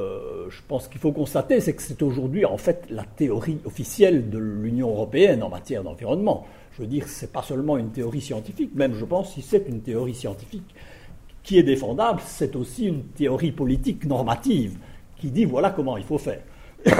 [0.00, 4.30] euh, je pense qu'il faut constater, c'est que c'est aujourd'hui en fait la théorie officielle
[4.30, 6.46] de l'Union européenne en matière d'environnement.
[6.72, 9.68] Je veux dire, ce n'est pas seulement une théorie scientifique, même je pense si c'est
[9.68, 10.74] une théorie scientifique
[11.42, 14.76] qui est défendable, c'est aussi une théorie politique normative
[15.18, 16.42] qui dit voilà comment il faut faire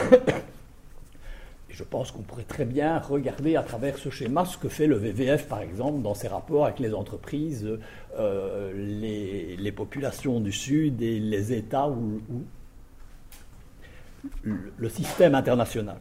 [1.81, 4.97] je pense qu'on pourrait très bien regarder à travers ce schéma ce que fait le
[4.97, 7.67] VVF, par exemple, dans ses rapports avec les entreprises,
[8.19, 12.21] euh, les, populations du Sud et les États ou,
[14.43, 15.97] le système international.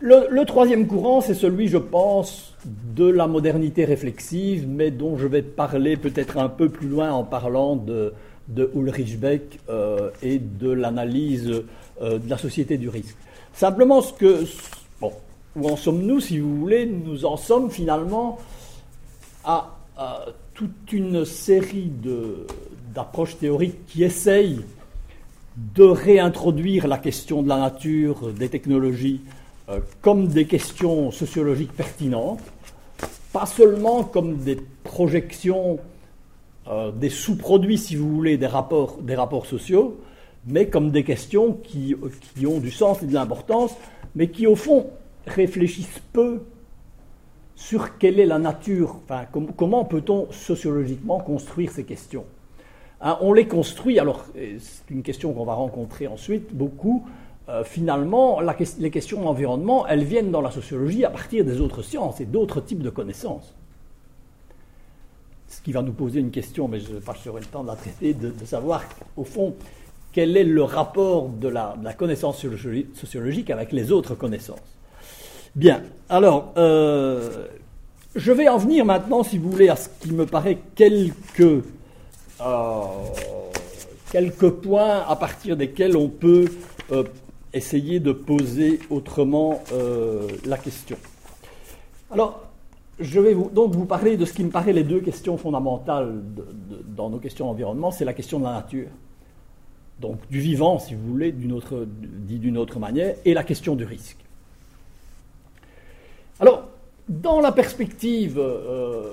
[0.00, 5.42] Le, troisième courant, c'est celui, je pense, de la modernité réflexive, mais dont je vais
[5.42, 8.14] parler peut-être un peu plus loin en parlant de,
[8.46, 11.64] de Ulrich Beck euh, et de l'analyse
[12.00, 13.16] euh, de la société du risque.
[13.52, 14.44] Simplement, ce que,
[15.56, 16.86] où en sommes-nous, si vous voulez?
[16.86, 18.38] Nous en sommes finalement
[19.44, 19.74] à,
[20.54, 21.90] toute une série
[22.94, 24.60] d'approches théoriques qui essayent
[25.74, 29.20] de réintroduire la question de la nature, des technologies,
[29.68, 32.40] euh, comme des questions sociologiques pertinentes,
[33.32, 35.78] pas seulement comme des projections,
[36.68, 40.00] euh, des sous-produits, si vous voulez, des rapports, des rapports sociaux,
[40.46, 41.94] mais comme des questions qui,
[42.46, 43.72] ont du sens et de l'importance,
[44.14, 44.86] mais qui au fond
[45.26, 46.42] réfléchissent peu
[47.56, 49.24] sur quelle est la nature, enfin,
[49.56, 52.24] comment peut-on sociologiquement construire ces questions.
[53.00, 57.06] Hein, on les construit, alors c'est une question qu'on va rencontrer ensuite beaucoup,
[57.48, 58.40] euh, finalement,
[58.78, 62.60] les questions d'environnement, elles viennent dans la sociologie à partir des autres sciences et d'autres
[62.60, 63.54] types de connaissances.
[65.48, 67.76] Ce qui va nous poser une question, mais je ne pas le temps de la
[67.76, 68.84] traiter, de, de savoir,
[69.16, 69.54] au fond,
[70.12, 72.44] quel est le rapport de la, connaissance
[72.94, 74.58] sociologique avec les autres connaissances.
[75.54, 77.46] Bien, alors, euh,
[78.14, 81.64] je vais en venir maintenant, si vous voulez, à ce qui me paraît quelques,
[82.40, 82.82] euh,
[84.10, 86.46] quelques points à partir desquels on peut
[86.92, 87.04] euh,
[87.52, 89.62] essayer de poser autrement
[90.44, 90.96] la question.
[92.10, 92.42] Alors,
[93.00, 96.20] je vais donc vous parler de ce qui me paraît les deux questions fondamentales
[96.88, 98.88] dans nos questions d'environnement, c'est la question de la nature
[100.00, 103.84] donc du vivant, si vous voulez, autre, dit d'une autre manière, et la question du
[103.84, 104.18] risque.
[106.40, 106.68] Alors,
[107.08, 109.12] dans la perspective euh,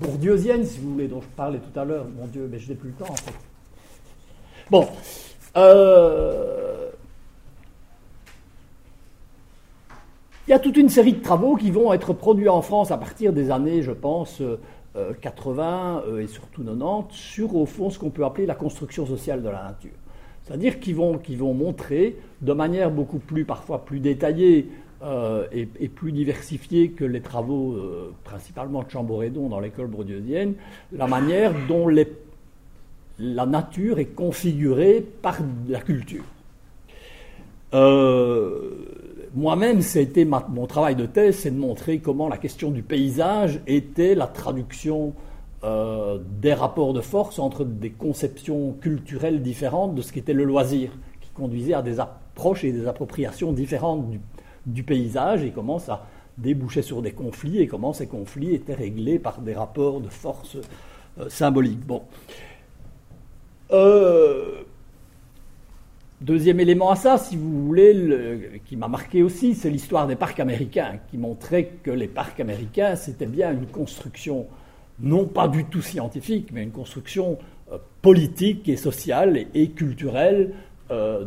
[0.00, 2.74] bourdieusienne, si vous voulez, dont je parlais tout à l'heure, mon Dieu, mais je n'ai
[2.74, 3.34] plus le temps en fait.
[4.70, 4.86] Bon,
[5.56, 6.90] euh,
[10.46, 12.98] il y a toute une série de travaux qui vont être produits en France à
[12.98, 14.42] partir des années, je pense,
[15.20, 19.42] 80 euh, et surtout 90, sur au fond ce qu'on peut appeler la construction sociale
[19.42, 19.96] de la nature.
[20.42, 24.68] C'est-à-dire qu'ils vont, vont montrer de manière beaucoup plus, parfois plus détaillée
[25.02, 30.54] euh, et, plus diversifiée que les travaux euh, principalement de Chamboredon dans l'école brodeusienne,
[30.92, 31.88] la manière dont
[33.18, 35.38] la nature est configurée par
[35.68, 36.24] la culture.
[37.74, 38.70] Euh,
[39.34, 39.80] moi-même,
[40.48, 45.12] mon travail de thèse, c'est de montrer comment la question du paysage était la traduction
[45.64, 50.90] euh, des rapports de force entre des conceptions culturelles différentes de ce qu'était le loisir,
[51.20, 54.20] qui conduisait à des approches et des appropriations différentes du,
[54.82, 56.06] paysage et comment ça
[56.38, 60.56] débouchait sur des conflits et comment ces conflits étaient réglés par des rapports de force
[61.18, 61.80] euh, symboliques.
[63.72, 64.62] Euh,
[66.20, 70.40] deuxième élément à ça, si vous voulez, qui m'a marqué aussi, c'est l'histoire des parcs
[70.40, 74.46] américains, qui montrait que les parcs américains, c'était bien une construction
[74.98, 77.38] non pas du tout scientifique, mais une construction
[77.72, 80.54] euh, politique et sociale et, culturelle
[80.90, 81.24] euh,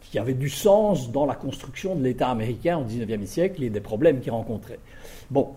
[0.00, 3.80] qui avait du sens dans la construction de l'État américain au XIXe siècle et des
[3.80, 4.78] problèmes qu'il rencontrait.
[5.30, 5.48] Bon.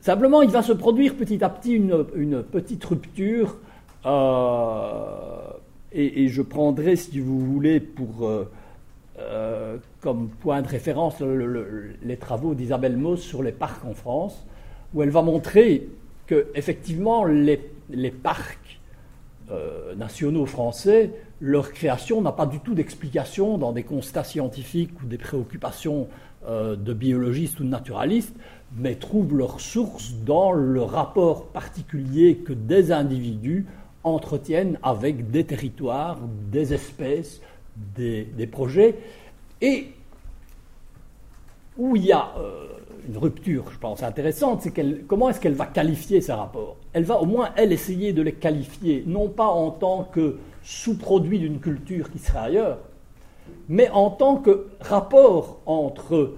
[0.00, 3.56] Simplement, il va se produire petit à petit une, petite rupture,
[4.04, 5.48] euh,
[5.90, 8.30] et, je prendrai, si vous voulez, pour,
[10.00, 14.46] comme point de référence les travaux d'Isabelle Mauss sur les parcs en France
[14.94, 15.88] où elle va montrer
[16.26, 17.60] que effectivement les,
[18.10, 18.80] parcs
[19.50, 21.10] euh, nationaux français,
[21.40, 26.08] leur création n'a pas du tout d'explication dans des constats scientifiques ou des préoccupations
[26.46, 28.34] euh, de biologistes ou de naturalistes,
[28.76, 33.66] mais trouvent leur source dans le rapport particulier que des individus
[34.04, 36.18] entretiennent avec des territoires,
[36.50, 37.40] des espèces,
[37.96, 38.98] des, des projets.
[39.60, 39.92] Et
[41.76, 42.32] où il y a
[43.08, 44.72] une rupture, je pense, intéressante, c'est
[45.06, 46.76] comment est-ce qu'elle va qualifier ces rapports?
[46.92, 51.38] Elle va au moins, elle, essayer de les qualifier, non pas en tant que sous-produit
[51.38, 52.78] d'une culture qui serait ailleurs,
[53.68, 56.34] mais en tant que rapport entre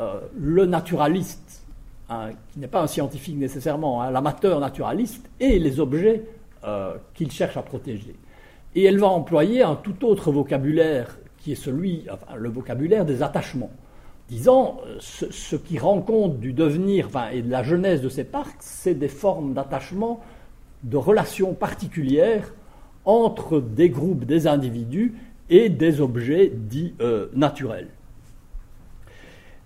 [0.00, 1.62] euh, le naturaliste,
[2.08, 6.24] hein, qui n'est pas un scientifique nécessairement, hein, l'amateur naturaliste, et les objets
[6.64, 8.14] euh, qu'il cherche à protéger.
[8.74, 12.06] Et elle va employer un tout autre vocabulaire qui est celui,
[12.36, 13.70] le vocabulaire des attachements,
[14.28, 18.56] disant euh, ce, qui rend compte du devenir et de la jeunesse de ces parcs,
[18.60, 20.20] c'est des formes d'attachement,
[20.82, 22.52] de relations particulières
[23.04, 25.14] entre des groupes, des individus
[25.48, 27.88] et des objets dits euh, naturels.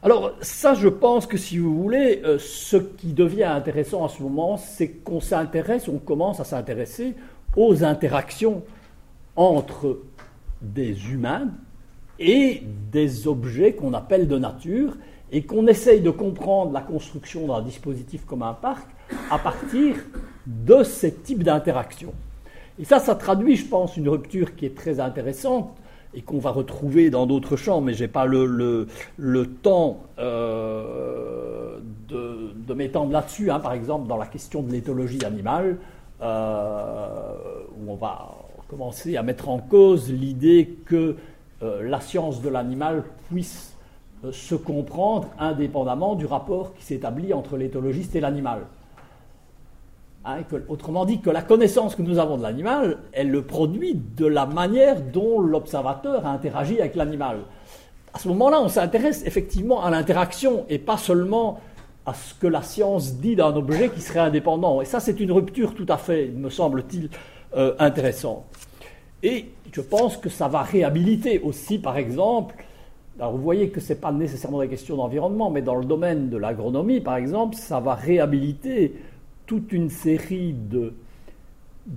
[0.02, 4.22] Alors ça, je pense que si vous voulez, euh, ce qui devient intéressant à ce
[4.22, 7.14] moment, c'est qu'on s'intéresse, on commence à s'intéresser
[7.56, 8.62] aux interactions
[9.36, 10.00] entre
[10.62, 11.48] des humains
[12.20, 12.62] et
[12.92, 14.96] des objets qu'on appelle de nature,
[15.32, 18.86] et qu'on essaye de comprendre la construction d'un dispositif comme un parc
[19.30, 19.96] à partir
[20.46, 22.12] de ces types d'interactions.
[22.78, 25.76] Et ça, ça traduit, je pense, une rupture qui est très intéressante
[26.14, 31.78] et qu'on va retrouver dans d'autres champs, mais je n'ai pas le, le, temps euh,
[32.08, 33.50] de, de m'étendre là-dessus.
[33.50, 33.60] Hein.
[33.60, 35.76] par exemple, dans la question de l'éthologie animale,
[36.20, 37.34] euh,
[37.78, 38.34] où on va
[38.68, 41.16] commencer à mettre en cause l'idée que
[41.62, 43.74] euh, la science de l'animal puisse
[44.32, 48.66] se comprendre indépendamment du rapport qui s'établit entre l'éthologiste et l'animal.
[50.22, 54.26] Hein, autrement dit, que la connaissance que nous avons de l'animal, elle le produit de
[54.26, 57.38] la manière dont l'observateur a interagi avec l'animal.
[58.12, 61.60] À ce moment-là, on s'intéresse effectivement à l'interaction et pas seulement
[62.04, 64.82] à ce que la science dit d'un objet qui serait indépendant.
[64.82, 67.08] Et ça, c'est une rupture tout à fait, me semble-t-il,
[67.56, 68.44] euh, intéressante.
[69.22, 72.54] Et je pense que ça va réhabiliter aussi, par exemple,
[73.18, 76.30] alors vous voyez que ce n'est pas nécessairement des questions d'environnement, mais dans le domaine
[76.30, 78.94] de l'agronomie, par exemple, ça va réhabiliter
[79.46, 80.94] toute une série de,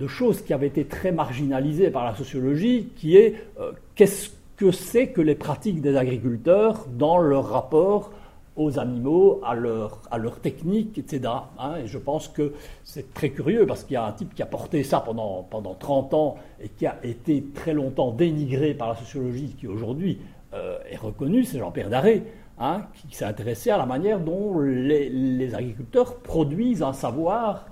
[0.06, 5.08] choses qui avaient été très marginalisées par la sociologie, qui est euh, qu'est-ce que c'est
[5.08, 8.12] que les pratiques des agriculteurs dans leur rapport
[8.56, 11.32] aux animaux, à leur, technique, etc.
[11.58, 11.76] Hein.
[11.82, 12.52] et je pense que
[12.84, 15.74] c'est très curieux parce qu'il y a un type qui a porté ça pendant, pendant
[15.74, 20.18] 30 ans et qui a été très longtemps dénigré par la sociologie, qui aujourd'hui
[20.52, 22.22] euh, est reconnu, c'est Jean-Pierre Daré.
[22.56, 27.66] Hein, qui s'est intéressé à la manière dont les, agriculteurs produisent un savoir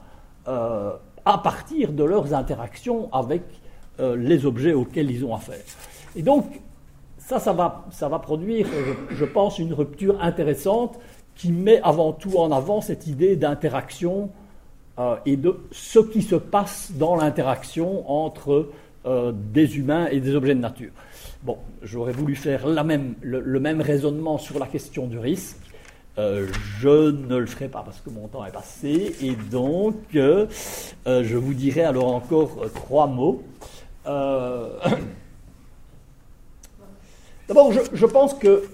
[0.49, 3.43] euh, à partir de leurs interactions avec
[4.01, 5.63] euh, les objets auxquels ils ont affaire.
[6.17, 6.47] Et donc,
[7.27, 8.67] ça, ça va, ça va produire,
[9.11, 10.99] je, pense, une rupture intéressante
[11.35, 14.31] qui met avant tout en avant cette idée d'interaction
[14.99, 18.71] euh, et de ce qui se passe dans l'interaction entre
[19.05, 20.93] des humains et des objets de nature.
[21.43, 25.57] Bon, j'aurais voulu faire le, même raisonnement sur la question du risque.
[26.19, 26.47] Euh,
[26.79, 30.47] je ne le ferai pas parce que mon temps est passé et donc euh,
[31.07, 33.43] euh, je vous dirai alors encore trois mots.
[37.49, 38.65] D'abord, je, pense que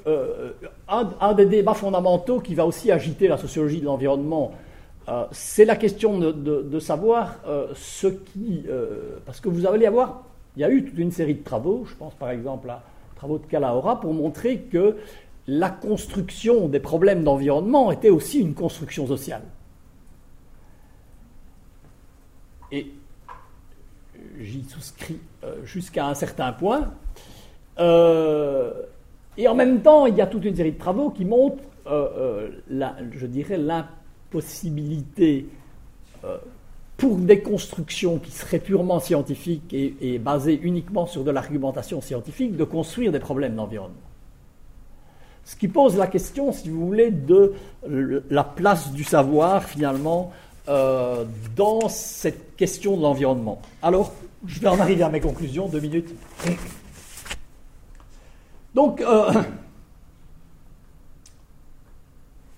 [0.89, 4.53] un, des débats fondamentaux qui va aussi agiter la sociologie de l'environnement,
[5.33, 7.37] c'est la question de, savoir
[7.75, 8.65] ce qui,
[9.25, 10.23] parce que vous allez avoir
[10.59, 13.39] il y a eu toute une série de travaux, je pense par exemple aux travaux
[13.39, 14.97] de Calahora, pour montrer que
[15.47, 19.43] la construction des problèmes d'environnement était aussi une construction sociale.
[22.73, 22.93] Et
[24.41, 26.93] j'y souscris euh, jusqu'à un certain point.
[27.79, 28.73] Euh,
[29.37, 32.49] et en même temps, il y a toute une série de travaux qui montrent, euh,
[32.69, 35.47] je dirais, l'impossibilité
[36.97, 42.65] pour des constructions qui seraient purement scientifiques et, basées uniquement sur de l'argumentation scientifique, de
[42.65, 43.95] construire des problèmes d'environnement.
[45.45, 47.55] Ce qui pose la question, si vous voulez, de
[48.29, 50.33] la place du savoir, finalement,
[50.69, 51.25] euh,
[51.57, 53.59] dans cette question de l'environnement.
[53.81, 54.13] Alors,
[54.47, 56.15] je vais en arriver à mes conclusions, deux minutes.
[58.75, 59.33] Donc, euh,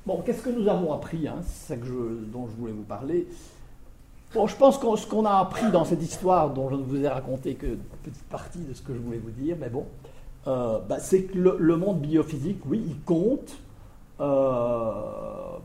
[0.06, 3.26] bon, qu'est-ce que nous avons appris hein, C'est ça dont je voulais vous parler.
[4.34, 7.02] Bon, je pense que ce qu'on a appris dans cette histoire, dont je ne vous
[7.02, 9.86] ai raconté que une petite partie de ce que je voulais vous dire, mais bon,
[10.46, 13.58] euh, bah, c'est que le, monde biophysique, oui, il compte.
[14.20, 14.92] Euh,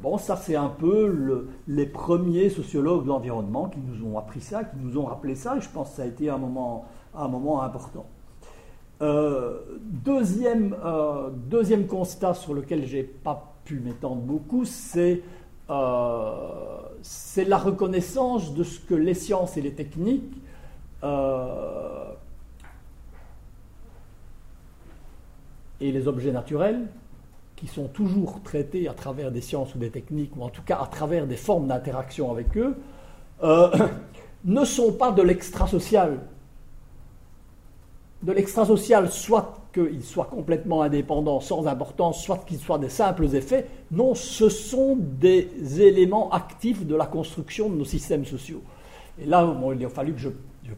[0.01, 4.63] bon, ça, c'est un peu les premiers sociologues de l'environnement qui nous ont appris ça,
[4.63, 7.27] qui nous ont rappelé ça, et je pense que ça a été un moment, un
[7.27, 8.05] moment important.
[9.01, 10.75] Euh, deuxième,
[11.49, 15.21] deuxième constat sur lequel je n'ai pas pu m'étendre beaucoup, c'est
[17.01, 20.41] c'est la reconnaissance de ce que les sciences et les techniques
[21.03, 22.11] euh,
[25.79, 26.87] et les objets naturels
[27.55, 30.79] qui sont toujours traités à travers des sciences ou des techniques, ou en tout cas
[30.81, 32.75] à travers des formes d'interaction avec eux,
[33.43, 33.69] euh,
[34.45, 36.19] ne sont pas de l'extrasocial.
[38.25, 43.67] De l'extrasocial, soit qu'ils soient complètement indépendants, sans importance, soit qu'ils soient des simples effets.
[43.91, 45.47] Non, ce sont des
[45.79, 48.63] éléments actifs de la construction de nos systèmes sociaux.
[49.21, 50.29] Et là, il a fallu que je,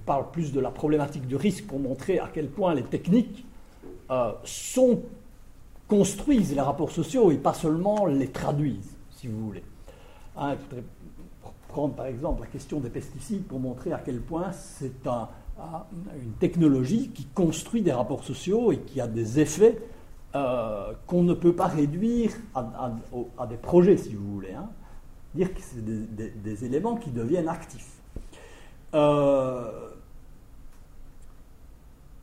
[0.05, 3.45] parle plus de la problématique du risque pour montrer à quel point les techniques
[4.11, 5.03] euh, sont
[5.87, 9.63] construisent les rapports sociaux et pas seulement les traduisent, si vous voulez.
[10.35, 10.83] Hein, je voudrais
[11.69, 15.07] prendre par exemple la question des pesticides pour montrer à quel point c'est
[16.23, 19.79] une technologie qui construit des rapports sociaux et qui a des effets
[20.35, 24.53] euh, qu'on ne peut pas réduire à, des projets, si vous voulez.
[24.53, 24.69] Hein.
[25.33, 27.93] Dire que c'est des, éléments qui deviennent actifs.
[28.93, 29.89] Euh,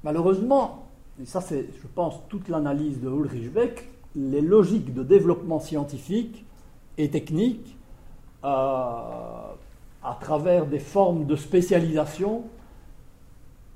[0.02, 0.86] malheureusement,
[1.20, 6.44] et ça c'est, je pense, toute l'analyse de Ulrich Beck, les logiques de développement scientifique
[6.98, 7.76] et technique,
[8.44, 12.44] euh, à travers des formes de spécialisation,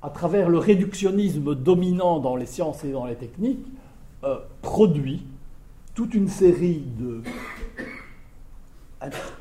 [0.03, 3.67] à travers le réductionnisme dominant dans les sciences et dans les techniques,
[4.25, 5.27] euh, produit
[5.95, 7.23] toute une série de...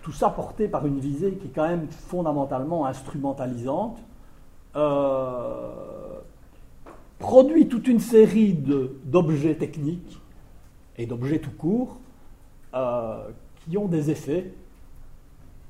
[0.04, 3.98] Tout ça porté par une visée qui est quand même fondamentalement instrumentalisante.
[4.76, 6.20] Euh,
[7.18, 10.20] produit toute une série d'objets techniques
[10.98, 11.98] et d'objets tout court
[12.76, 13.28] euh,
[13.62, 14.54] qui ont des effets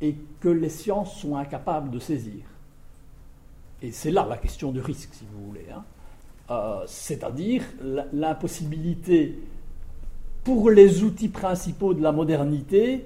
[0.01, 2.43] et que les sciences sont incapables de saisir.
[3.81, 5.65] Et c'est là la question du risque, si vous voulez.
[5.73, 5.83] Hein.
[6.49, 7.63] Euh, c'est-à-dire
[8.13, 9.37] l'impossibilité
[10.43, 13.05] pour les outils principaux de la modernité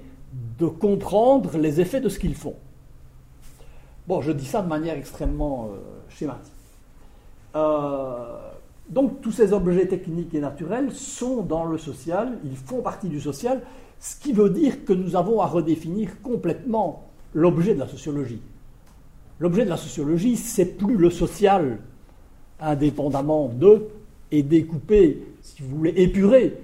[0.58, 2.54] de comprendre les effets de ce qu'ils font.
[4.06, 5.76] Bon, je dis ça de manière extrêmement euh,
[6.08, 6.52] schématique.
[7.54, 8.38] Euh,
[8.88, 13.20] donc tous ces objets techniques et naturels sont dans le social, ils font partie du
[13.20, 13.60] social,
[14.00, 18.40] ce qui veut dire que nous avons à redéfinir complètement l'objet de la sociologie.
[19.42, 21.78] L'objet de la sociologie, c'est plus le social
[22.60, 23.88] indépendamment de
[24.30, 26.58] et découpé, si vous voulez, épuré.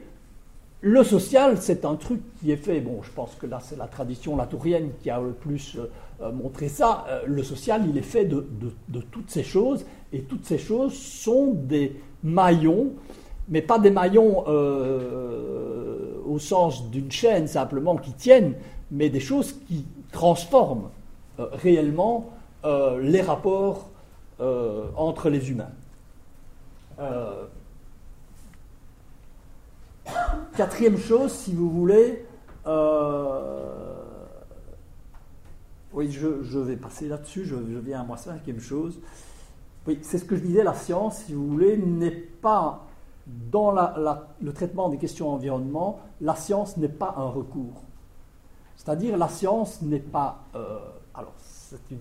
[0.80, 3.88] Le social, c'est un truc qui est fait, bon, je pense que là, c'est la
[3.88, 5.90] tradition latourienne qui a le plus euh,
[6.22, 7.04] euh, montré ça.
[7.26, 8.46] le social, il est fait de,
[9.10, 12.92] toutes ces choses, et toutes ces choses sont des maillons,
[13.48, 18.54] mais pas des maillons euh, au sens d'une chaîne simplement qui tiennent,
[18.92, 20.90] mais des choses qui transforment
[21.40, 22.30] euh, réellement
[22.64, 23.90] euh, les rapports
[24.96, 25.72] entre les humains.
[30.56, 32.24] quatrième chose, si vous voulez,
[35.92, 39.00] oui, je, vais passer là-dessus, je, viens à moi cinquième chose.
[39.86, 42.86] Oui, c'est ce que je disais, la science, si vous voulez, n'est pas
[43.26, 47.82] dans le traitement des questions environnement, la science n'est pas un recours.
[48.76, 50.44] C'est-à-dire la science n'est pas...
[50.54, 50.78] Euh,
[51.14, 51.32] alors,
[51.70, 51.98] c'est une,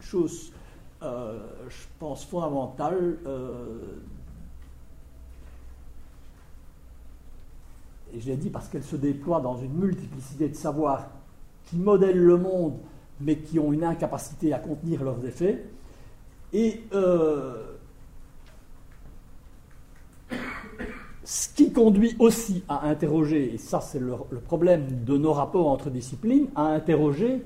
[0.00, 0.52] chose,
[1.02, 1.38] euh,
[1.68, 3.16] je pense, fondamentale.
[3.26, 3.78] Euh,
[8.14, 11.08] et je l'ai dit parce qu'elle se déploie dans une multiplicité de savoirs
[11.66, 12.76] qui modèlent le monde,
[13.20, 15.64] mais qui ont une incapacité à contenir leurs effets.
[16.52, 17.64] Et euh,
[21.24, 24.14] ce qui conduit aussi à interroger, et ça c'est le,
[24.44, 27.42] problème de nos rapports entre disciplines, à interroger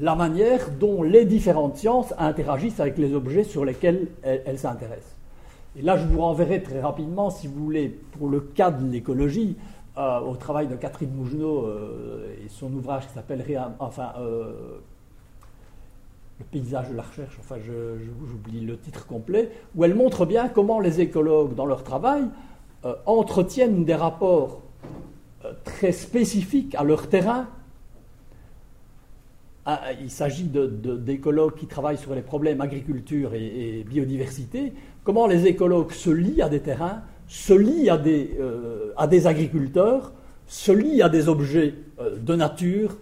[0.00, 5.16] la manière dont les différentes sciences interagissent avec les objets sur lesquels elles, s'intéressent.
[5.78, 9.56] Et là, je vous renverrai très rapidement, si vous voulez, pour le cas de l'écologie,
[9.98, 13.42] euh, au travail de Catherine Mougenot euh, et son ouvrage qui s'appelle
[13.78, 14.12] enfin,
[16.38, 20.80] le paysage de la recherche, enfin j'oublie le titre complet, où elle montre bien comment
[20.80, 22.24] les écologues, dans leur travail,
[22.84, 24.60] euh, entretiennent des rapports
[25.44, 27.46] euh, très spécifiques à leur terrain.
[29.68, 34.72] Ah, il s'agit d'écologues qui travaillent sur les problèmes agriculture et, biodiversité.
[35.02, 38.92] Comment les écologues se lient à des terrains, se lient à des, euh,
[39.24, 40.12] agriculteurs,
[40.46, 42.96] se lient à des objets de nature,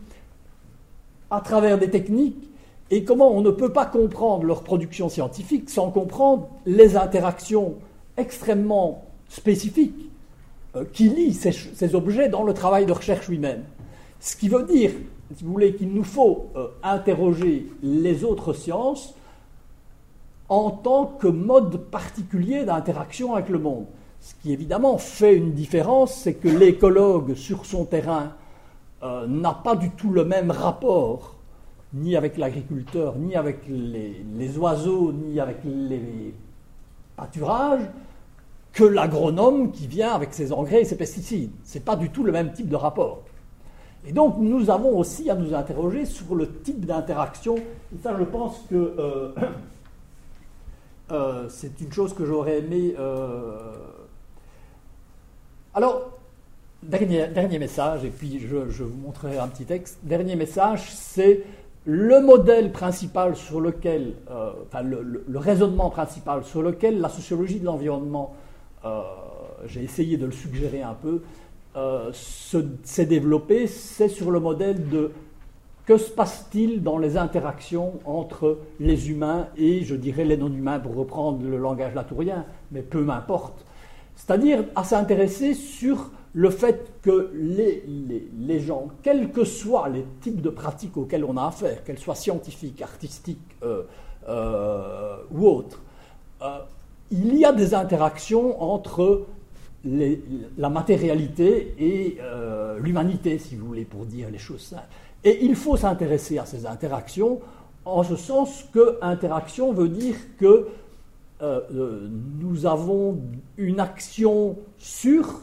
[1.30, 2.48] à travers des techniques
[2.90, 7.74] et comment on ne peut pas comprendre leur production scientifique sans comprendre les interactions
[8.16, 10.10] extrêmement spécifiques
[10.76, 13.64] euh, qui lient ces, objets dans le travail de recherche lui-même.
[14.20, 14.92] Ce qui veut dire,
[15.34, 19.14] si vous voulez, qu'il nous faut euh, interroger les autres sciences
[20.48, 23.86] en tant que mode particulier d'interaction avec le monde.
[24.20, 28.32] Ce qui évidemment fait une différence, c'est que l'écologue sur son terrain
[29.02, 31.34] euh, n'a pas du tout le même rapport
[31.94, 36.34] ni avec l'agriculteur, ni avec les, oiseaux, ni avec les
[37.16, 37.88] pâturages,
[38.72, 41.52] que l'agronome qui vient avec ses engrais et ses pesticides.
[41.64, 43.22] Ce n'est pas du tout le même type de rapport.
[44.06, 47.56] Et donc nous avons aussi à nous interroger sur le type d'interaction.
[47.56, 49.28] Et ça, je pense que euh,
[51.12, 52.94] euh, c'est une chose que j'aurais aimé.
[52.98, 53.72] Euh,
[55.72, 56.18] alors,
[56.82, 59.98] dernier, dernier, message, et puis je, vous montrerai un petit texte.
[60.02, 61.42] Dernier message, c'est
[61.86, 68.34] le modèle principal sur lequel, enfin le, raisonnement principal sur lequel la sociologie de l'environnement,
[69.66, 71.20] j'ai essayé de le suggérer un peu,
[71.76, 75.10] euh, s'est développé, c'est sur le modèle de
[75.86, 80.94] que se passe-t-il dans les interactions entre les humains et, je dirais, les non-humains, pour
[80.94, 83.66] reprendre le langage latourien, mais peu m'importe.
[84.16, 90.48] C'est-à-dire à s'intéresser sur le fait que les, gens, quels que soient les types de
[90.48, 93.82] pratiques auxquelles on a affaire, qu'elles soient scientifiques, artistiques euh,
[94.28, 95.82] euh, ou autres,
[97.10, 99.26] il y a des interactions entre
[99.84, 104.82] la matérialité et euh, l'humanité, si vous voulez, pour dire les choses simples.
[105.22, 107.40] Et il faut s'intéresser à ces interactions,
[107.84, 110.68] en ce sens que interaction veut dire que
[111.42, 112.08] euh, euh,
[112.40, 113.18] nous avons
[113.58, 115.40] une action sur,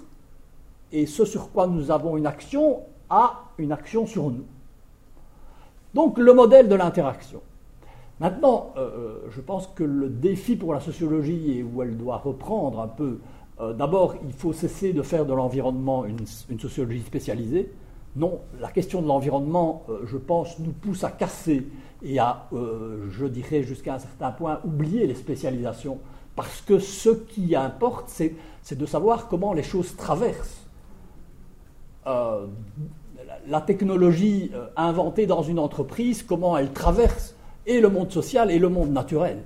[0.92, 2.80] et ce sur quoi nous avons une action
[3.10, 4.46] a une action sur nous.
[5.94, 7.42] Donc le modèle de l'interaction.
[8.20, 8.76] Maintenant,
[9.32, 13.18] je pense que le défi pour la sociologie, et où elle doit reprendre un peu
[13.62, 16.26] euh, d'abord, il faut cesser de faire de l'environnement une,
[16.60, 17.72] sociologie spécialisée.
[18.16, 21.68] Non, la question de l'environnement, euh, je pense, nous pousse à casser
[22.02, 26.00] et à, euh, je dirais jusqu'à un certain point, oublier les spécialisations.
[26.36, 30.66] Parce que ce qui importe, c'est de savoir comment les choses traversent.
[32.06, 37.36] la technologie inventée dans une entreprise, comment elle traverse
[37.66, 39.44] et le monde social et le monde naturel.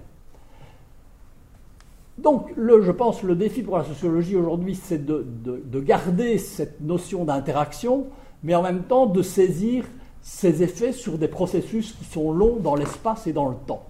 [2.17, 8.07] Donc, je pense le défi pour la sociologie aujourd'hui, c'est de, garder cette notion d'interaction,
[8.43, 9.85] mais en même temps de saisir
[10.21, 13.83] ses effets sur des processus qui sont longs dans l'espace et dans le temps.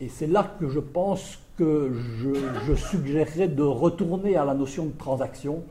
[0.00, 2.30] Et c'est là que je pense que je,
[2.66, 5.62] je, suggérerais de retourner à la notion de transaction,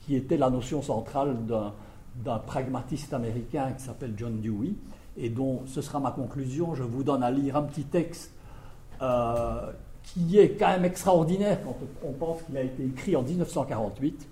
[0.00, 4.74] qui était la notion centrale d'un pragmatiste américain qui s'appelle John Dewey,
[5.16, 6.74] et dont ce sera ma conclusion.
[6.74, 8.32] Je vous donne à lire un petit texte.
[9.00, 9.72] Euh,
[10.02, 14.28] qui est quand même extraordinaire quand on pense qu'il a été écrit en 1948.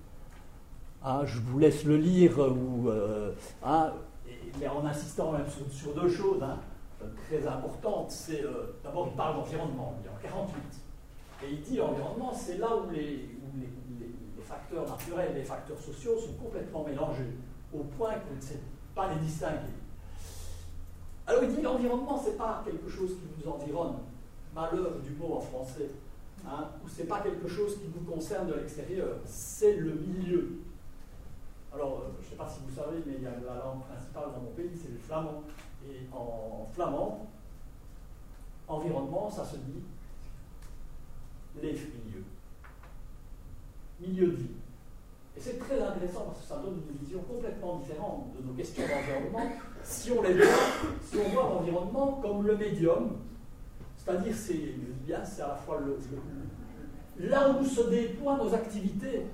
[1.02, 3.32] Hein, je vous laisse le lire, ou, euh,
[3.64, 3.92] hein,
[4.58, 6.58] mais en insistant même sur, deux choses hein,
[7.26, 8.10] très importantes.
[8.10, 10.56] C'est euh, d'abord il parle d'environnement, il est en 48,
[11.42, 13.28] et il dit l'environnement c'est là où, les,
[14.42, 17.36] facteurs naturels et les facteurs sociaux sont complètement mélangés,
[17.72, 18.58] au point qu'on ne sait
[18.96, 19.70] pas les distinguer.
[21.24, 23.94] Alors il dit l'environnement c'est pas quelque chose qui nous environne,
[24.54, 25.90] malheur du mot en français,
[26.46, 30.60] hein, où ce n'est pas quelque chose qui vous concerne de l'extérieur, c'est le milieu.
[31.72, 33.82] Alors, euh, je ne sais pas si vous savez, mais il y a la langue
[33.82, 35.42] principale dans mon pays, c'est le flamand.
[35.88, 37.26] Et en flamand,
[38.68, 39.82] environnement, ça se dit
[41.60, 42.24] les milieux.
[44.00, 44.50] Milieu de vie.
[45.36, 48.82] Et c'est très intéressant parce que ça donne une vision complètement différente de nos questions
[48.82, 50.46] d'environnement si on les voit,
[51.02, 53.18] si on voit l'environnement comme le médium
[54.04, 55.80] c'est-à-dire, c'est à la fois
[57.18, 59.26] là où se déploient nos activités.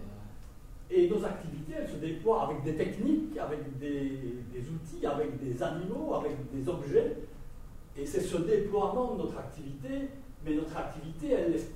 [0.90, 6.14] Et nos activités, elles se déploient avec des techniques, avec des, outils, avec des animaux,
[6.14, 7.16] avec des objets.
[7.96, 10.08] Et c'est ce déploiement de notre activité,
[10.44, 11.70] mais notre activité, elle est,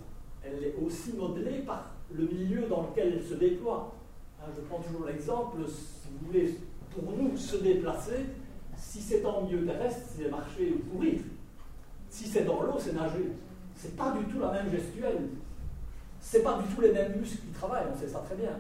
[0.45, 3.95] elle est aussi modelée par le milieu dans lequel elle se déploie.
[4.41, 6.55] Hein, je prends toujours l'exemple, si vous voulez,
[6.95, 8.27] pour nous, se déplacer,
[8.77, 11.21] si c'est en milieu terrestre, c'est marcher ou courir.
[12.11, 13.33] Si c'est dans l'eau, c'est nager.
[13.75, 15.31] C'est pas du tout la même gestuelle.
[16.21, 18.59] C'est pas du tout les mêmes muscles qui travaillent, on sait ça très bien.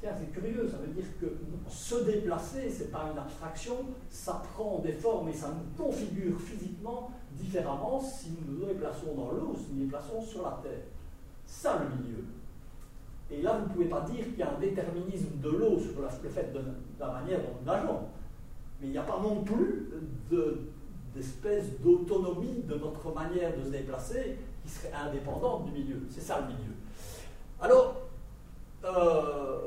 [0.00, 1.26] Tiens, c'est curieux, ça veut dire que
[1.68, 3.76] se déplacer, c'est pas une abstraction,
[4.10, 9.30] ça prend des formes et ça nous configure physiquement différemment si nous nous déplaçons dans
[9.30, 10.82] l'eau ou si nous nous déplaçons sur la terre.
[11.46, 12.24] Ça, le milieu.
[13.30, 16.00] Et là, vous ne pouvez pas dire qu'il y a un déterminisme de l'eau sur
[16.00, 16.60] le fait de
[16.98, 18.00] la manière dont nous nageons.
[18.80, 19.88] Mais il n'y a pas non plus
[20.30, 20.68] de,
[21.16, 26.02] d'espèce d'autonomie de notre manière de se déplacer qui serait indépendante du milieu.
[26.10, 26.74] C'est ça le milieu.
[27.60, 27.96] Alors,
[28.84, 29.58] euh,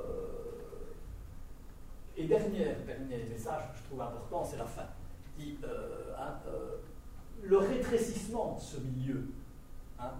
[2.15, 4.85] et dernier, dernier message que je trouve important, c'est la fin.
[5.41, 6.77] Euh, hein, euh,
[7.43, 9.23] le rétrécissement de ce milieu
[9.97, 10.11] hein,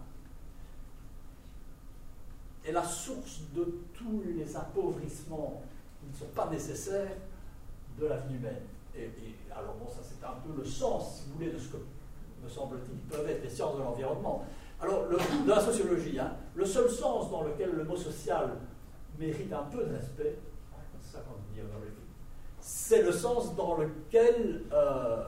[2.65, 5.61] est la source de tous les appauvrissements
[5.99, 7.17] qui ne sont pas nécessaires
[7.99, 8.63] de la vie humaine.
[8.95, 9.09] Et
[9.55, 11.77] alors bon, ça c'est un peu le sens, si vous voulez, de ce que,
[12.43, 14.45] me semble-t-il, peuvent être les sciences de l'environnement.
[14.81, 18.51] Alors, le, de la sociologie, hein, le seul sens dans lequel le mot social
[19.19, 20.37] mérite un peu de respect,
[21.01, 21.23] c'est ça
[22.61, 25.23] c'est le sens dans lequel euh,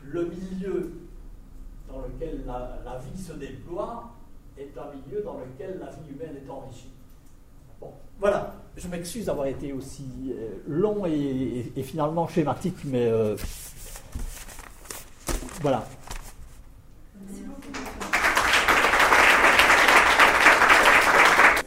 [0.00, 0.92] le milieu
[1.88, 4.10] dans lequel la, vie se déploie
[4.56, 6.90] est un milieu dans lequel la vie humaine est enrichie.
[7.80, 8.54] Bon, voilà.
[8.76, 13.36] Je m'excuse d'avoir été aussi euh, long et, finalement schématique, mais euh,
[15.60, 15.86] voilà.